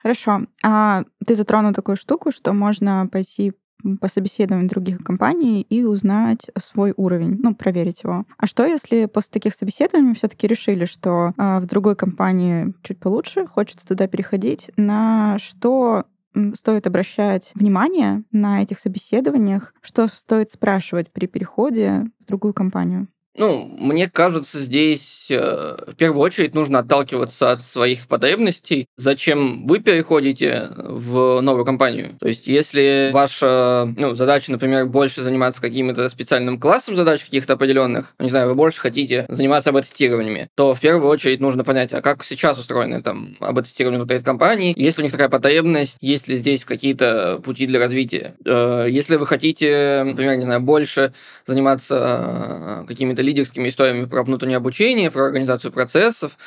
Хорошо. 0.00 0.42
А 0.62 1.04
ты 1.26 1.34
затронул 1.34 1.72
такую 1.72 1.96
штуку, 1.96 2.30
что 2.30 2.52
можно 2.52 3.08
пойти 3.10 3.52
по 4.00 4.08
собеседованию 4.08 4.68
других 4.68 5.04
компаний 5.04 5.62
и 5.62 5.84
узнать 5.84 6.50
свой 6.60 6.92
уровень, 6.96 7.38
ну, 7.40 7.54
проверить 7.54 8.02
его. 8.02 8.24
А 8.36 8.46
что, 8.46 8.66
если 8.66 9.06
после 9.06 9.30
таких 9.32 9.54
собеседований 9.54 10.14
все-таки 10.14 10.48
решили, 10.48 10.84
что 10.84 11.32
э, 11.36 11.60
в 11.60 11.66
другой 11.66 11.94
компании 11.94 12.74
чуть 12.82 12.98
получше, 12.98 13.46
хочется 13.46 13.86
туда 13.86 14.08
переходить, 14.08 14.72
на 14.76 15.38
что 15.38 16.06
стоит 16.54 16.86
обращать 16.86 17.50
внимание 17.54 18.24
на 18.30 18.62
этих 18.62 18.78
собеседованиях, 18.78 19.74
что 19.80 20.06
стоит 20.06 20.50
спрашивать 20.50 21.12
при 21.12 21.26
переходе 21.26 22.06
в 22.20 22.24
другую 22.24 22.54
компанию? 22.54 23.08
Ну, 23.36 23.70
мне 23.78 24.10
кажется, 24.10 24.58
здесь 24.58 25.28
э, 25.30 25.76
в 25.86 25.94
первую 25.94 26.22
очередь 26.22 26.54
нужно 26.54 26.80
отталкиваться 26.80 27.52
от 27.52 27.62
своих 27.62 28.08
потребностей. 28.08 28.86
Зачем 28.96 29.64
вы 29.64 29.78
переходите 29.78 30.70
в 30.76 31.40
новую 31.40 31.64
компанию? 31.64 32.16
То 32.18 32.26
есть, 32.26 32.48
если 32.48 33.10
ваша 33.12 33.94
ну, 33.96 34.16
задача, 34.16 34.50
например, 34.50 34.86
больше 34.86 35.22
заниматься 35.22 35.60
каким-то 35.60 36.08
специальным 36.08 36.58
классом 36.58 36.96
задач 36.96 37.24
каких-то 37.24 37.52
определенных, 37.52 38.14
не 38.18 38.28
знаю, 38.28 38.48
вы 38.48 38.56
больше 38.56 38.80
хотите 38.80 39.24
заниматься 39.28 39.70
об-тестированиями, 39.70 40.48
то 40.56 40.74
в 40.74 40.80
первую 40.80 41.08
очередь 41.08 41.40
нужно 41.40 41.62
понять, 41.62 41.94
а 41.94 42.02
как 42.02 42.24
сейчас 42.24 42.58
устроены 42.58 43.02
там 43.02 43.36
об-тестирование 43.38 44.00
внутри 44.00 44.20
компании, 44.20 44.74
есть 44.76 44.98
ли 44.98 45.02
у 45.02 45.04
них 45.04 45.12
такая 45.12 45.28
потребность, 45.28 45.96
есть 46.00 46.26
ли 46.26 46.34
здесь 46.34 46.64
какие-то 46.64 47.40
пути 47.44 47.66
для 47.66 47.78
развития. 47.78 48.34
Э, 48.44 48.86
если 48.88 49.14
вы 49.14 49.26
хотите, 49.28 50.02
например, 50.04 50.36
не 50.36 50.44
знаю, 50.44 50.60
больше 50.60 51.12
заниматься 51.46 52.82
э, 52.82 52.84
какими-то 52.88 53.22
лидерскими 53.28 53.68
историями 53.68 54.06
про 54.06 54.22
внутреннее 54.22 54.56
обучение, 54.56 55.10
про 55.10 55.26
организацию 55.26 55.72
процессов, 55.72 56.38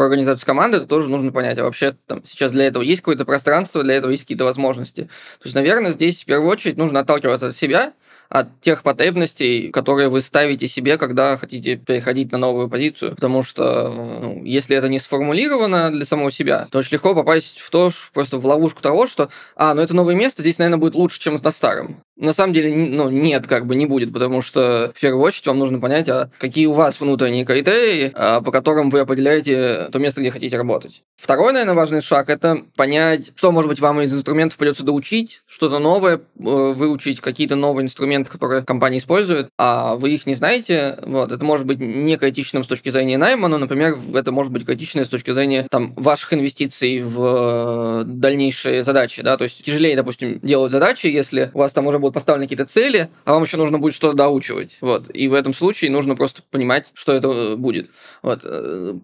про 0.00 0.06
организацию 0.06 0.46
команды, 0.46 0.78
это 0.78 0.86
тоже 0.86 1.10
нужно 1.10 1.30
понять. 1.30 1.58
А 1.58 1.64
вообще 1.64 1.94
там 2.06 2.22
сейчас 2.24 2.52
для 2.52 2.64
этого 2.64 2.82
есть 2.82 3.02
какое-то 3.02 3.26
пространство, 3.26 3.82
для 3.82 3.96
этого 3.96 4.10
есть 4.10 4.22
какие-то 4.22 4.46
возможности. 4.46 5.02
То 5.02 5.44
есть, 5.44 5.54
наверное, 5.54 5.90
здесь 5.90 6.22
в 6.22 6.24
первую 6.24 6.48
очередь 6.48 6.78
нужно 6.78 7.00
отталкиваться 7.00 7.48
от 7.48 7.56
себя, 7.56 7.92
от 8.30 8.60
тех 8.60 8.84
потребностей, 8.84 9.70
которые 9.72 10.08
вы 10.08 10.20
ставите 10.20 10.68
себе, 10.68 10.96
когда 10.96 11.36
хотите 11.36 11.76
переходить 11.76 12.30
на 12.30 12.38
новую 12.38 12.70
позицию. 12.70 13.16
Потому 13.16 13.42
что 13.42 13.92
ну, 14.22 14.44
если 14.44 14.76
это 14.76 14.88
не 14.88 15.00
сформулировано 15.00 15.90
для 15.90 16.06
самого 16.06 16.30
себя, 16.30 16.68
то 16.70 16.78
очень 16.78 16.92
легко 16.92 17.12
попасть 17.12 17.58
в 17.58 17.68
то, 17.70 17.90
просто 18.14 18.38
в 18.38 18.46
ловушку 18.46 18.80
того, 18.80 19.08
что, 19.08 19.30
а, 19.56 19.74
ну 19.74 19.82
это 19.82 19.96
новое 19.96 20.14
место, 20.14 20.42
здесь, 20.42 20.58
наверное, 20.58 20.78
будет 20.78 20.94
лучше, 20.94 21.18
чем 21.18 21.40
на 21.42 21.50
старом. 21.50 22.04
На 22.16 22.32
самом 22.32 22.52
деле, 22.52 22.72
ну, 22.72 23.10
нет, 23.10 23.48
как 23.48 23.66
бы 23.66 23.74
не 23.74 23.86
будет, 23.86 24.12
потому 24.12 24.42
что 24.42 24.92
в 24.94 25.00
первую 25.00 25.24
очередь 25.24 25.46
вам 25.48 25.58
нужно 25.58 25.80
понять, 25.80 26.08
а 26.08 26.30
какие 26.38 26.66
у 26.66 26.74
вас 26.74 27.00
внутренние 27.00 27.44
критерии, 27.44 28.12
а, 28.14 28.42
по 28.42 28.52
которым 28.52 28.90
вы 28.90 29.00
определяете 29.00 29.88
то 29.90 29.98
место, 29.98 30.20
где 30.20 30.30
хотите 30.30 30.56
работать. 30.56 31.02
Второй, 31.16 31.52
наверное, 31.52 31.74
важный 31.74 32.00
шаг– 32.00 32.28
это 32.30 32.62
понять, 32.76 33.32
что, 33.36 33.52
может 33.52 33.68
быть, 33.68 33.80
вам 33.80 34.00
из 34.00 34.12
инструментов 34.12 34.58
придется 34.58 34.84
доучить, 34.84 35.42
что-то 35.46 35.78
новое 35.78 36.16
э, 36.16 36.20
выучить, 36.38 37.20
какие-то 37.20 37.56
новые 37.56 37.84
инструменты, 37.84 38.30
которые 38.30 38.62
компания 38.62 38.98
использует, 38.98 39.48
а 39.58 39.96
вы 39.96 40.10
их 40.12 40.26
не 40.26 40.34
знаете. 40.34 40.98
Вот, 41.02 41.32
это 41.32 41.44
может 41.44 41.66
быть 41.66 41.78
не 41.78 42.16
критичным 42.16 42.64
с 42.64 42.66
точки 42.66 42.90
зрения 42.90 43.18
найма, 43.18 43.48
но, 43.48 43.58
например, 43.58 43.98
это 44.14 44.32
может 44.32 44.52
быть 44.52 44.64
критичным 44.64 45.04
с 45.04 45.08
точки 45.08 45.32
зрения 45.32 45.66
там, 45.70 45.94
ваших 45.94 46.32
инвестиций 46.34 47.00
в 47.00 48.02
э, 48.02 48.04
дальнейшие 48.06 48.82
задачи. 48.82 49.22
Да? 49.22 49.36
То 49.36 49.44
есть 49.44 49.62
тяжелее, 49.62 49.96
допустим, 49.96 50.40
делать 50.42 50.72
задачи, 50.72 51.06
если 51.06 51.50
у 51.54 51.58
вас 51.58 51.72
там 51.72 51.86
уже 51.86 51.98
будут 51.98 52.14
поставлены 52.14 52.46
какие-то 52.46 52.66
цели, 52.66 53.08
а 53.24 53.34
вам 53.34 53.42
еще 53.42 53.56
нужно 53.56 53.78
будет 53.78 53.94
что-то 53.94 54.16
доучивать. 54.16 54.78
Вот. 54.80 55.10
И 55.14 55.28
в 55.28 55.34
этом 55.34 55.54
случае 55.54 55.90
нужно 55.90 56.16
просто 56.16 56.42
понимать, 56.50 56.90
что 56.94 57.12
это 57.12 57.28
э, 57.28 57.56
будет. 57.56 57.90
Вот. 58.22 58.44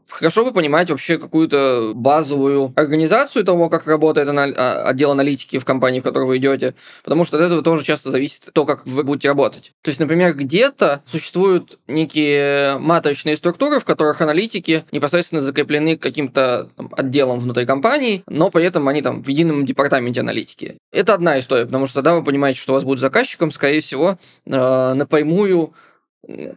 Хорошо 0.08 0.44
бы 0.44 0.52
понимать 0.52 0.65
вообще 0.68 1.18
какую-то 1.18 1.92
базовую 1.94 2.72
организацию 2.76 3.44
того, 3.44 3.68
как 3.68 3.86
работает 3.86 4.28
а, 4.28 4.82
отдел 4.84 5.10
аналитики 5.10 5.58
в 5.58 5.64
компании, 5.64 6.00
в 6.00 6.02
которой 6.02 6.26
вы 6.26 6.36
идете, 6.38 6.74
потому 7.04 7.24
что 7.24 7.36
от 7.36 7.44
этого 7.44 7.62
тоже 7.62 7.84
часто 7.84 8.10
зависит 8.10 8.50
то, 8.52 8.64
как 8.64 8.86
вы 8.86 9.04
будете 9.04 9.28
работать. 9.28 9.72
То 9.82 9.90
есть, 9.90 10.00
например, 10.00 10.34
где-то 10.34 11.02
существуют 11.06 11.78
некие 11.86 12.78
матричные 12.78 13.36
структуры, 13.36 13.80
в 13.80 13.84
которых 13.84 14.20
аналитики 14.20 14.84
непосредственно 14.92 15.40
закреплены 15.40 15.96
каким-то 15.96 16.70
отделом 16.92 17.38
внутри 17.38 17.66
компании, 17.66 18.22
но 18.28 18.50
при 18.50 18.64
этом 18.64 18.88
они 18.88 19.02
там 19.02 19.22
в 19.22 19.28
едином 19.28 19.64
департаменте 19.64 20.20
аналитики. 20.20 20.76
Это 20.92 21.14
одна 21.14 21.38
история, 21.38 21.66
потому 21.66 21.86
что 21.86 21.96
тогда 21.96 22.14
вы 22.14 22.24
понимаете, 22.24 22.60
что 22.60 22.72
у 22.72 22.74
вас 22.74 22.84
будет 22.84 23.00
заказчиком, 23.00 23.50
скорее 23.50 23.80
всего, 23.80 24.18
э, 24.46 24.92
напрямую 24.94 25.74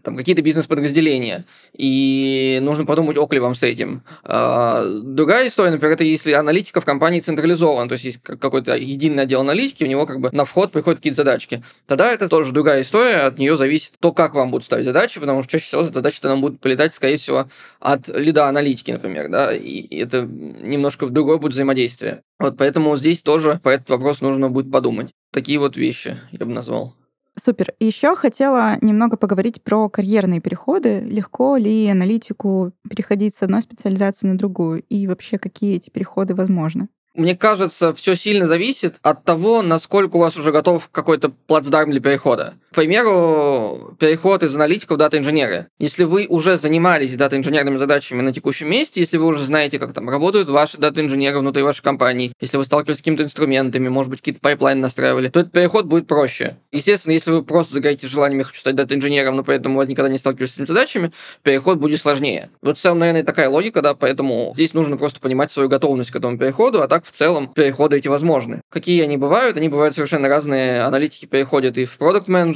там 0.04 0.16
какие-то 0.16 0.42
бизнес-подразделения, 0.42 1.46
и 1.78 2.60
нужно 2.62 2.86
подумать, 2.86 3.18
ок 3.18 3.34
ли 3.34 3.40
вам 3.40 3.56
с 3.56 3.64
этим. 3.64 4.04
А, 4.24 4.84
другая 5.04 5.48
история, 5.48 5.72
например, 5.72 5.94
это 5.94 6.04
если 6.04 6.32
аналитика 6.32 6.82
в 6.82 6.86
компании 6.86 7.20
централизована, 7.20 7.88
то 7.88 7.94
есть 7.94 8.06
есть 8.06 8.22
какой-то 8.22 8.76
единый 8.76 9.24
отдел 9.24 9.42
аналитики, 9.42 9.84
у 9.84 9.88
него 9.88 10.06
как 10.06 10.20
бы 10.20 10.30
на 10.32 10.46
вход 10.46 10.72
приходят 10.72 11.00
какие-то 11.00 11.18
задачки. 11.18 11.64
Тогда 11.86 12.12
это 12.12 12.28
тоже 12.28 12.52
другая 12.52 12.82
история, 12.82 13.28
от 13.28 13.38
нее 13.38 13.56
зависит 13.58 13.94
то, 14.00 14.12
как 14.12 14.34
вам 14.34 14.52
будут 14.52 14.66
ставить 14.66 14.86
задачи, 14.86 15.20
потому 15.20 15.44
что 15.44 15.52
чаще 15.52 15.66
всего 15.66 15.84
задачи-то 15.84 16.30
нам 16.30 16.42
будут 16.42 16.60
полетать, 16.60 16.94
скорее 16.94 17.18
всего, 17.18 17.48
от 17.80 18.08
лида 18.08 18.48
аналитики, 18.48 18.92
например, 18.92 19.30
да, 19.30 19.56
и 19.56 19.96
это 19.98 20.24
немножко 20.24 21.08
другое 21.08 21.38
будет 21.38 21.54
взаимодействие. 21.54 22.22
Вот 22.40 22.58
поэтому 22.58 22.96
здесь 22.98 23.22
тоже 23.22 23.60
этот 23.62 23.90
вопрос 23.90 24.22
нужно 24.22 24.50
будет 24.50 24.72
подумать. 24.72 25.12
Такие 25.32 25.60
вот 25.60 25.78
вещи 25.78 26.18
я 26.32 26.46
бы 26.46 26.54
назвал. 26.54 26.96
Супер. 27.38 27.74
Еще 27.80 28.16
хотела 28.16 28.78
немного 28.82 29.18
поговорить 29.18 29.62
про 29.64 29.90
карьерные 29.90 30.42
переходы. 30.42 31.00
Легко 31.02 31.58
ли 31.58 31.88
аналитику 31.88 32.74
переходить 32.90 33.36
с 33.36 33.44
одной 33.44 33.62
специализации 33.62 34.28
на 34.28 34.38
другую? 34.38 34.84
И 34.90 35.08
вообще, 35.08 35.38
какие 35.38 35.76
эти 35.76 35.90
переходы 35.90 36.36
возможны? 36.36 36.90
Мне 37.16 37.36
кажется, 37.36 37.94
все 37.94 38.16
сильно 38.16 38.48
зависит 38.48 39.00
от 39.02 39.24
того, 39.24 39.62
насколько 39.62 40.16
у 40.16 40.20
вас 40.20 40.38
уже 40.38 40.52
готов 40.52 40.90
какой-то 40.92 41.30
плацдарм 41.30 41.92
для 41.92 42.00
перехода. 42.00 42.54
К 42.72 42.76
примеру, 42.76 43.96
переход 44.00 44.44
из 44.44 44.56
аналитиков 44.56 44.96
в 44.96 45.00
дата-инженеры. 45.00 45.70
Если 45.80 46.04
вы 46.04 46.28
уже 46.28 46.56
занимались 46.56 47.16
дата-инженерными 47.16 47.78
задачами 47.78 48.22
на 48.22 48.32
текущем 48.32 48.70
месте, 48.70 49.00
если 49.00 49.18
вы 49.18 49.26
уже 49.26 49.44
знаете, 49.44 49.80
как 49.80 49.92
там 49.94 50.08
работают 50.08 50.50
ваши 50.50 50.78
дата-инженеры 50.78 51.40
внутри 51.40 51.64
вашей 51.64 51.82
компании, 51.82 52.32
если 52.40 52.58
вы 52.58 52.66
сталкивались 52.66 52.98
с 52.98 53.00
какими-то 53.00 53.24
инструментами, 53.24 53.88
может 53.88 54.12
быть, 54.12 54.20
какие-то 54.20 54.40
пайплайны 54.42 54.82
настраивали, 54.82 55.30
то 55.30 55.40
этот 55.40 55.52
переход 55.52 55.88
будет 55.88 56.06
проще. 56.06 56.58
Естественно, 56.72 57.14
если 57.14 57.32
вы 57.32 57.42
просто 57.42 57.74
загорите 57.74 58.06
желанием, 58.06 58.44
хочу 58.44 58.60
стать 58.60 58.76
дата-инженером, 58.76 59.38
но 59.38 59.44
поэтому 59.44 59.80
вы 59.80 59.88
никогда 59.88 60.12
не 60.12 60.20
сталкивались 60.20 60.52
с 60.52 60.56
этими 60.56 60.68
задачами, 60.68 61.12
переход 61.42 61.80
будет 61.80 62.00
сложнее. 62.00 62.52
Вот 62.62 62.78
в 62.78 62.82
целом, 62.82 63.00
наверное, 63.00 63.24
такая 63.24 63.50
логика, 63.50 63.82
да, 63.82 63.96
поэтому 63.96 64.52
здесь 64.54 64.76
нужно 64.76 64.96
просто 64.96 65.20
понимать 65.20 65.50
свою 65.50 65.70
готовность 65.70 66.12
к 66.12 66.16
этому 66.16 66.38
переходу, 66.38 66.84
а 66.84 66.88
так 66.88 67.04
в 67.06 67.10
целом 67.10 67.52
переходы 67.52 67.98
эти 67.98 68.08
возможны. 68.08 68.62
Какие 68.70 69.02
они 69.02 69.18
бывают? 69.18 69.58
Они 69.58 69.70
бывают 69.70 69.96
совершенно 69.96 70.30
разные. 70.30 70.84
Аналитики 70.84 71.26
переходят 71.26 71.80
и 71.80 71.86
в 71.86 71.98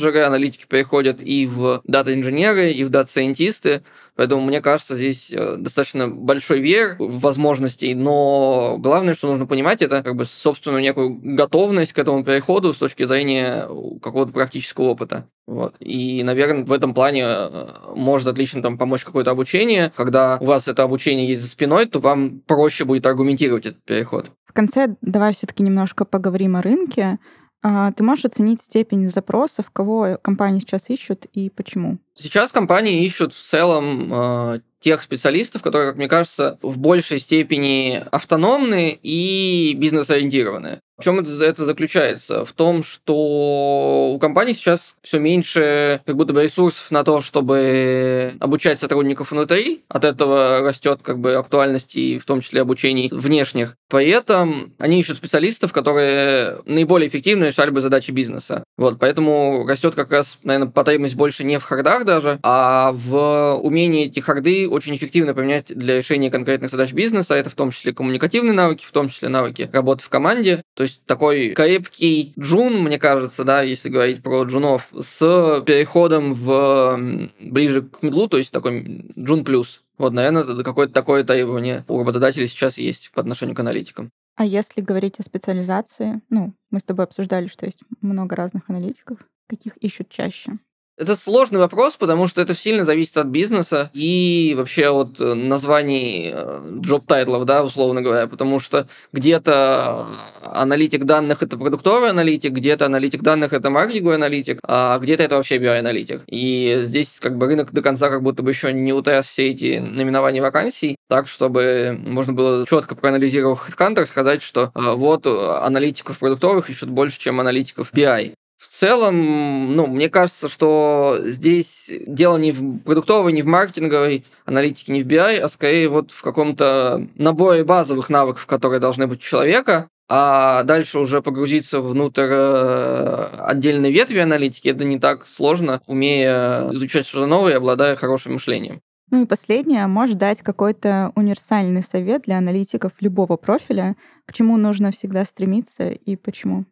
продукт-менеджеры, 0.04 0.22
аналитики 0.24 0.66
переходят 0.68 1.22
и 1.22 1.48
в 1.48 1.82
дата-инженеры, 1.86 2.72
и 2.72 2.84
в 2.84 2.90
дата-сайентисты. 2.90 3.84
Поэтому, 4.16 4.44
мне 4.44 4.62
кажется, 4.62 4.96
здесь 4.96 5.32
э, 5.32 5.56
достаточно 5.58 6.08
большой 6.08 6.60
вер 6.60 6.98
в 7.00 7.20
возможностей, 7.22 7.96
но 7.96 8.76
главное, 8.78 9.16
что 9.16 9.28
нужно 9.28 9.48
понимать, 9.48 9.82
это 9.82 10.04
как 10.04 10.16
бы 10.16 10.26
собственную 10.26 10.84
некую 10.84 11.20
готовность 11.24 11.94
к 11.94 12.00
этому 12.00 12.24
переходу 12.24 12.74
с 12.74 12.78
точки 12.78 13.06
зрения 13.06 13.68
какого-то 14.04 14.32
практического 14.32 14.86
опыта. 14.86 15.26
Вот. 15.48 15.76
И, 15.80 16.22
наверное, 16.24 16.64
в 16.64 16.72
этом 16.72 16.94
плане 16.94 17.24
э, 17.26 17.68
может 17.96 18.28
отлично 18.28 18.62
там 18.62 18.78
помочь 18.78 19.04
какое-то 19.04 19.32
обучение. 19.32 19.92
Когда 19.96 20.38
у 20.40 20.46
вас 20.46 20.68
это 20.68 20.84
обучение 20.84 21.28
есть 21.28 21.42
за 21.42 21.50
спиной, 21.50 21.88
то 21.88 22.00
вам 22.00 22.42
проще 22.42 22.86
будет 22.86 23.08
аргументировать 23.08 23.66
этот 23.66 23.84
переход. 23.84 24.30
В 24.46 24.54
конце 24.54 24.96
давай 25.02 25.34
все-таки 25.34 25.64
немножко 25.64 26.06
поговорим 26.06 26.56
о 26.56 26.62
рынке. 26.62 27.18
А, 27.64 27.94
ты 27.94 28.04
можешь 28.04 28.26
оценить 28.26 28.62
степень 28.62 29.10
запросов, 29.10 29.72
кого 29.72 30.20
компании 30.22 30.60
сейчас 30.60 30.90
ищут 30.90 31.26
и 31.34 31.50
почему? 31.50 31.98
Сейчас 32.14 32.52
компании 32.52 33.06
ищут 33.06 33.34
в 33.34 33.42
целом 33.42 34.14
э, 34.14 34.60
тех 34.82 35.02
специалистов, 35.02 35.62
которые, 35.62 35.92
как 35.92 35.98
мне 35.98 36.10
кажется, 36.10 36.60
в 36.62 36.78
большей 36.78 37.20
степени 37.20 38.04
автономны 38.12 39.00
и 39.02 39.74
бизнес-ориентированы. 39.78 40.82
В 41.04 41.06
чем 41.06 41.20
это 41.20 41.66
заключается? 41.66 42.46
В 42.46 42.54
том, 42.54 42.82
что 42.82 44.14
у 44.16 44.20
компании 44.20 44.54
сейчас 44.54 44.96
все 45.02 45.20
меньше 45.20 46.00
как 46.06 46.16
будто 46.16 46.32
бы 46.32 46.44
ресурсов 46.44 46.92
на 46.92 47.04
то, 47.04 47.20
чтобы 47.20 48.36
обучать 48.40 48.80
сотрудников 48.80 49.32
внутри. 49.32 49.84
От 49.90 50.06
этого 50.06 50.62
растет 50.62 51.02
как 51.04 51.20
бы 51.20 51.34
актуальность 51.34 51.98
и 51.98 52.18
в 52.20 52.26
том 52.26 52.40
числе 52.40 52.62
обучений 52.62 53.10
внешних. 53.12 53.76
При 53.90 54.08
этом 54.08 54.72
они 54.80 55.02
ищут 55.02 55.18
специалистов, 55.18 55.74
которые 55.74 56.60
наиболее 56.66 57.10
эффективно 57.10 57.46
решали 57.48 57.70
бы 57.70 57.82
задачи 57.82 58.12
бизнеса. 58.12 58.64
Вот, 58.78 58.98
поэтому 58.98 59.66
растет 59.68 59.96
как 59.96 60.10
раз, 60.10 60.38
наверное, 60.44 60.72
потребность 60.72 61.16
больше 61.16 61.44
не 61.44 61.60
в 61.60 61.64
хардах 61.64 62.06
даже, 62.06 62.40
а 62.44 62.94
в 62.94 63.60
умении 63.62 64.06
эти 64.06 64.22
харды 64.22 64.70
очень 64.70 64.96
эффективно 64.96 65.34
применять 65.34 65.66
для 65.68 65.98
решения 65.98 66.32
конкретных 66.32 66.72
задач 66.72 66.94
бизнеса. 66.94 67.36
Это 67.36 67.50
в 67.50 67.56
том 67.56 67.72
числе 67.72 67.94
коммуникативные 67.94 68.54
навыки, 68.54 68.86
в 68.88 68.92
том 68.94 69.10
числе 69.10 69.28
навыки 69.28 69.70
работы 69.74 70.02
в 70.02 70.10
команде. 70.10 70.64
То 70.76 70.84
есть 70.84 70.93
такой 71.06 71.50
крепкий 71.50 72.34
джун, 72.40 72.82
мне 72.82 73.00
кажется, 73.00 73.44
да, 73.44 73.62
если 73.62 73.90
говорить 73.90 74.22
про 74.22 74.44
джунов, 74.44 74.90
с 75.00 75.64
переходом 75.66 76.34
в 76.34 77.00
ближе 77.40 77.84
к 77.84 78.02
медлу, 78.02 78.28
то 78.28 78.38
есть 78.38 78.52
такой 78.52 79.06
джун 79.18 79.44
плюс. 79.44 79.82
Вот, 79.98 80.14
наверное, 80.14 80.64
какое-то 80.64 80.94
такое 80.94 81.24
требование 81.24 81.86
у 81.88 82.00
работодателей 82.00 82.48
сейчас 82.48 82.78
есть 82.78 83.12
по 83.12 83.22
отношению 83.22 83.56
к 83.56 83.60
аналитикам. 83.60 84.10
А 84.36 84.46
если 84.46 84.82
говорить 84.82 85.20
о 85.20 85.24
специализации, 85.24 86.22
ну, 86.30 86.54
мы 86.72 86.80
с 86.80 86.84
тобой 86.84 87.06
обсуждали, 87.06 87.48
что 87.48 87.66
есть 87.66 87.80
много 88.02 88.36
разных 88.36 88.70
аналитиков, 88.70 89.20
каких 89.48 89.78
ищут 89.78 90.10
чаще? 90.10 90.58
Это 90.96 91.16
сложный 91.16 91.60
вопрос, 91.60 91.96
потому 91.96 92.28
что 92.28 92.40
это 92.42 92.54
сильно 92.54 92.86
зависит 92.86 93.18
от 93.18 93.26
бизнеса 93.26 93.90
и 93.94 94.54
вообще 94.56 94.90
от 94.90 95.20
э, 95.20 95.34
названий 95.34 96.32
job 96.82 96.97
title-ов, 96.97 97.44
э, 97.44 97.46
да, 97.46 97.64
условно 97.64 98.04
говоря, 98.04 98.28
потому 98.28 98.60
что 98.60 98.88
где-то 99.12 100.06
аналитик 100.42 101.06
данных— 101.06 101.42
это 101.42 101.58
продуктовый 101.58 102.12
аналитик, 102.12 102.52
где-то 102.52 102.86
аналитик 102.86 103.24
данных— 103.24 103.54
это 103.54 103.72
маркетинговый 103.72 104.18
аналитик, 104.18 104.60
а 104.64 105.00
где-то 105.00 105.24
это 105.24 105.38
вообще 105.38 105.58
биоаналитик. 105.58 106.22
И 106.28 106.78
здесь 106.84 107.20
как 107.20 107.40
бы 107.40 107.48
рынок 107.48 107.72
до 107.72 107.82
конца 107.82 108.10
как 108.10 108.22
будто 108.22 108.44
бы 108.44 108.52
еще 108.52 108.72
не 108.72 108.94
утряс 108.94 109.26
все 109.26 109.50
эти 109.50 109.80
наименования 109.80 110.44
вакансий, 110.44 110.96
так, 111.10 111.28
чтобы 111.28 112.00
можно 112.06 112.34
было 112.34 112.68
четко 112.68 112.94
проанализировав 112.94 113.68
HeadHunter, 113.68 114.06
сказать, 114.06 114.44
что 114.44 114.72
э, 114.76 114.94
вот 114.94 115.26
аналитиков 115.26 116.20
продуктовых 116.20 116.70
ищут 116.70 116.90
больше, 116.90 117.20
чем 117.20 117.40
аналитиков 117.40 117.92
BI. 117.92 118.36
В 118.70 118.74
целом, 118.74 119.76
ну, 119.76 119.88
мне 119.88 120.10
кажется, 120.10 120.48
что 120.48 121.20
здесь 121.22 121.92
дело 122.08 122.38
не 122.38 122.52
в 122.52 122.80
продуктовой, 122.80 123.34
не 123.34 123.42
в 123.42 123.46
маркетинговой 123.46 124.26
аналитике, 124.46 124.94
не 124.94 125.04
в 125.04 125.08
BI, 125.08 125.38
а 125.38 125.50
скорее 125.50 125.90
вот 125.90 126.12
в 126.12 126.22
каком-то 126.22 127.08
наборе 127.16 127.64
базовых 127.64 128.10
навыков, 128.10 128.46
которые 128.46 128.80
должны 128.80 129.06
быть 129.06 129.20
у 129.20 129.24
человека, 129.24 129.90
а 130.10 130.64
дальше 130.64 131.00
уже 131.00 131.22
погрузиться 131.22 131.82
внутрь 131.82 132.30
э, 132.30 133.30
отдельной 133.40 133.92
ветви 133.92 134.20
аналитики, 134.20 134.70
это 134.70 134.86
не 134.86 135.00
так 135.00 135.28
сложно, 135.28 135.82
умея 135.88 136.70
изучать 136.74 137.06
что-то 137.06 137.26
новое 137.26 137.54
и 137.54 137.56
обладая 137.56 137.96
хорошим 137.96 138.34
мышлением. 138.34 138.82
Ну 139.12 139.24
и 139.24 139.26
последнее, 139.28 139.86
можешь 139.88 140.16
дать 140.16 140.42
какой-то 140.42 141.12
универсальный 141.16 141.84
совет 141.84 142.24
для 142.24 142.38
аналитиков 142.38 142.94
любого 143.00 143.38
профиля, 143.38 143.96
к 144.26 144.34
чему 144.34 144.58
нужно 144.58 144.92
всегда 144.92 145.26
стремиться 145.26 145.90
и 145.90 146.16
почему? 146.16 146.66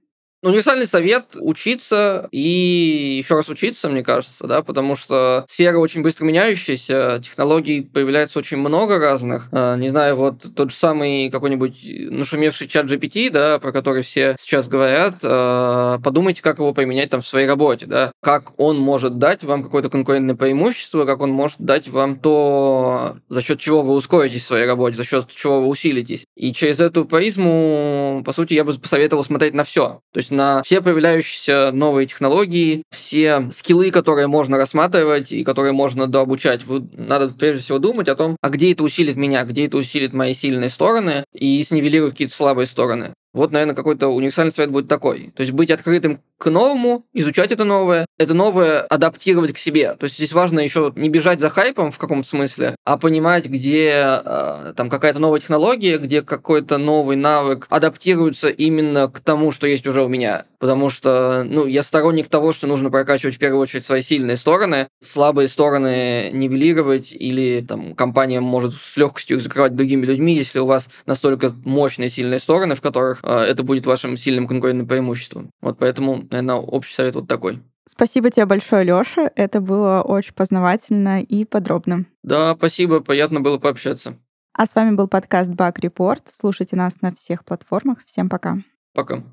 Универсальный 0.43 0.87
совет– 0.87 1.35
учиться 1.39 2.27
и 2.31 3.19
еще 3.19 3.35
раз 3.35 3.47
учиться, 3.47 3.89
мне 3.89 4.03
кажется, 4.03 4.47
да, 4.47 4.63
потому 4.63 4.95
что 4.95 5.45
сфера 5.47 5.77
очень 5.77 6.01
быстро 6.01 6.25
меняющаяся, 6.25 7.21
технологий 7.23 7.81
появляется 7.81 8.39
очень 8.39 8.57
много 8.57 8.97
разных. 8.97 9.49
А, 9.51 9.75
не 9.75 9.89
знаю, 9.89 10.15
вот 10.15 10.43
тот 10.55 10.71
же 10.71 10.75
самый 10.75 11.29
какой-нибудь 11.29 11.85
нашумевший 12.09 12.67
чат 12.67 12.87
GPT, 12.87 13.29
да, 13.29 13.59
про 13.59 13.71
который 13.71 14.01
все 14.01 14.35
сейчас 14.39 14.67
говорят, 14.67 15.17
а, 15.23 15.99
подумайте, 15.99 16.41
как 16.41 16.57
его 16.57 16.73
применять 16.73 17.11
там 17.11 17.21
в 17.21 17.27
своей 17.27 17.45
работе, 17.45 17.85
да, 17.85 18.11
как 18.19 18.59
он 18.59 18.79
может 18.79 19.19
дать 19.19 19.43
вам 19.43 19.63
какое-то 19.63 19.91
конкурентное 19.91 20.35
преимущество, 20.35 21.05
как 21.05 21.21
он 21.21 21.29
может 21.29 21.59
дать 21.59 21.87
вам 21.87 22.17
то, 22.17 23.17
за 23.29 23.43
счет 23.43 23.59
чего 23.59 23.83
вы 23.83 23.93
ускоритесь 23.93 24.41
в 24.41 24.47
своей 24.47 24.65
работе, 24.65 24.97
за 24.97 25.03
счет 25.03 25.27
чего 25.29 25.61
вы 25.61 25.67
усилитесь. 25.67 26.25
И 26.35 26.51
через 26.51 26.79
эту 26.79 27.05
призму, 27.05 28.23
по 28.25 28.33
сути, 28.33 28.55
я 28.55 28.63
бы 28.63 28.73
посоветовал 28.73 29.23
смотреть 29.23 29.53
на 29.53 29.63
все. 29.63 30.01
То 30.11 30.17
есть 30.17 30.30
на 30.31 30.63
все 30.63 30.81
появляющиеся 30.81 31.71
новые 31.71 32.07
технологии, 32.07 32.83
все 32.91 33.49
скиллы, 33.51 33.91
которые 33.91 34.27
можно 34.27 34.57
рассматривать 34.57 35.31
и 35.31 35.43
которые 35.43 35.73
можно 35.73 36.07
дообучать. 36.07 36.61
Надо 36.67 37.29
прежде 37.29 37.63
всего 37.63 37.79
думать 37.79 38.09
о 38.09 38.15
том, 38.15 38.37
а 38.41 38.49
где 38.49 38.71
это 38.71 38.83
усилит 38.83 39.15
меня, 39.15 39.43
где 39.43 39.65
это 39.65 39.77
усилит 39.77 40.13
мои 40.13 40.33
сильные 40.33 40.69
стороны 40.69 41.23
и 41.33 41.63
снивелирует 41.63 42.13
какие-то 42.13 42.33
слабые 42.33 42.67
стороны. 42.67 43.13
Вот, 43.33 43.51
наверное, 43.51 43.75
какой-то 43.75 44.09
универсальный 44.09 44.53
совет 44.53 44.71
будет 44.71 44.87
такой. 44.87 45.31
То 45.35 45.41
есть 45.41 45.53
быть 45.53 45.71
открытым 45.71 46.21
к 46.37 46.49
новому, 46.49 47.05
изучать 47.13 47.51
это 47.51 47.63
новое, 47.63 48.05
это 48.17 48.33
новое 48.33 48.81
адаптировать 48.81 49.53
к 49.53 49.57
себе. 49.57 49.93
То 49.93 50.05
есть 50.05 50.17
здесь 50.17 50.33
важно 50.33 50.59
еще 50.59 50.91
не 50.95 51.07
бежать 51.07 51.39
за 51.39 51.49
хайпом 51.49 51.91
в 51.91 51.97
каком-то 51.97 52.27
смысле, 52.27 52.75
а 52.83 52.97
понимать, 52.97 53.45
где 53.47 53.93
э, 54.23 54.73
там 54.75 54.89
какая-то 54.89 55.19
новая 55.19 55.39
технология, 55.39 55.97
где 55.97 56.21
какой-то 56.21 56.77
новый 56.77 57.15
навык 57.15 57.67
адаптируется 57.69 58.49
именно 58.49 59.07
к 59.07 59.19
тому, 59.19 59.51
что 59.51 59.67
есть 59.67 59.87
уже 59.87 60.03
у 60.03 60.09
меня. 60.09 60.45
Потому 60.61 60.89
что, 60.89 61.43
ну, 61.43 61.65
я 61.65 61.81
сторонник 61.81 62.27
того, 62.27 62.53
что 62.53 62.67
нужно 62.67 62.91
прокачивать 62.91 63.35
в 63.35 63.39
первую 63.39 63.61
очередь 63.61 63.83
свои 63.83 64.03
сильные 64.03 64.37
стороны, 64.37 64.87
слабые 64.99 65.47
стороны 65.47 66.29
нивелировать, 66.31 67.11
или 67.11 67.65
там 67.67 67.95
компания 67.95 68.41
может 68.41 68.75
с 68.75 68.95
легкостью 68.95 69.37
их 69.37 69.43
закрывать 69.43 69.75
другими 69.75 70.05
людьми, 70.05 70.35
если 70.35 70.59
у 70.59 70.67
вас 70.67 70.87
настолько 71.07 71.51
мощные 71.65 72.09
сильные 72.09 72.39
стороны, 72.39 72.75
в 72.75 72.81
которых 72.81 73.21
э, 73.23 73.39
это 73.39 73.63
будет 73.63 73.87
вашим 73.87 74.17
сильным 74.17 74.47
конкурентным 74.47 74.87
преимуществом. 74.87 75.49
Вот 75.61 75.79
поэтому 75.79 76.27
наверное, 76.29 76.57
общий 76.57 76.93
совет 76.93 77.15
вот 77.15 77.27
такой. 77.27 77.59
Спасибо 77.89 78.29
тебе 78.29 78.45
большое, 78.45 78.83
Лёша. 78.83 79.31
Это 79.35 79.61
было 79.61 80.03
очень 80.03 80.35
познавательно 80.35 81.23
и 81.23 81.43
подробно. 81.43 82.05
Да, 82.21 82.53
спасибо, 82.55 82.99
приятно 82.99 83.41
было 83.41 83.57
пообщаться. 83.57 84.15
А 84.53 84.67
с 84.67 84.75
вами 84.75 84.95
был 84.95 85.07
подкаст 85.07 85.49
Бак 85.49 85.79
Report. 85.79 86.21
Слушайте 86.31 86.75
нас 86.75 87.01
на 87.01 87.15
всех 87.15 87.45
платформах. 87.45 88.05
Всем 88.05 88.29
пока. 88.29 88.59
Пока. 88.93 89.23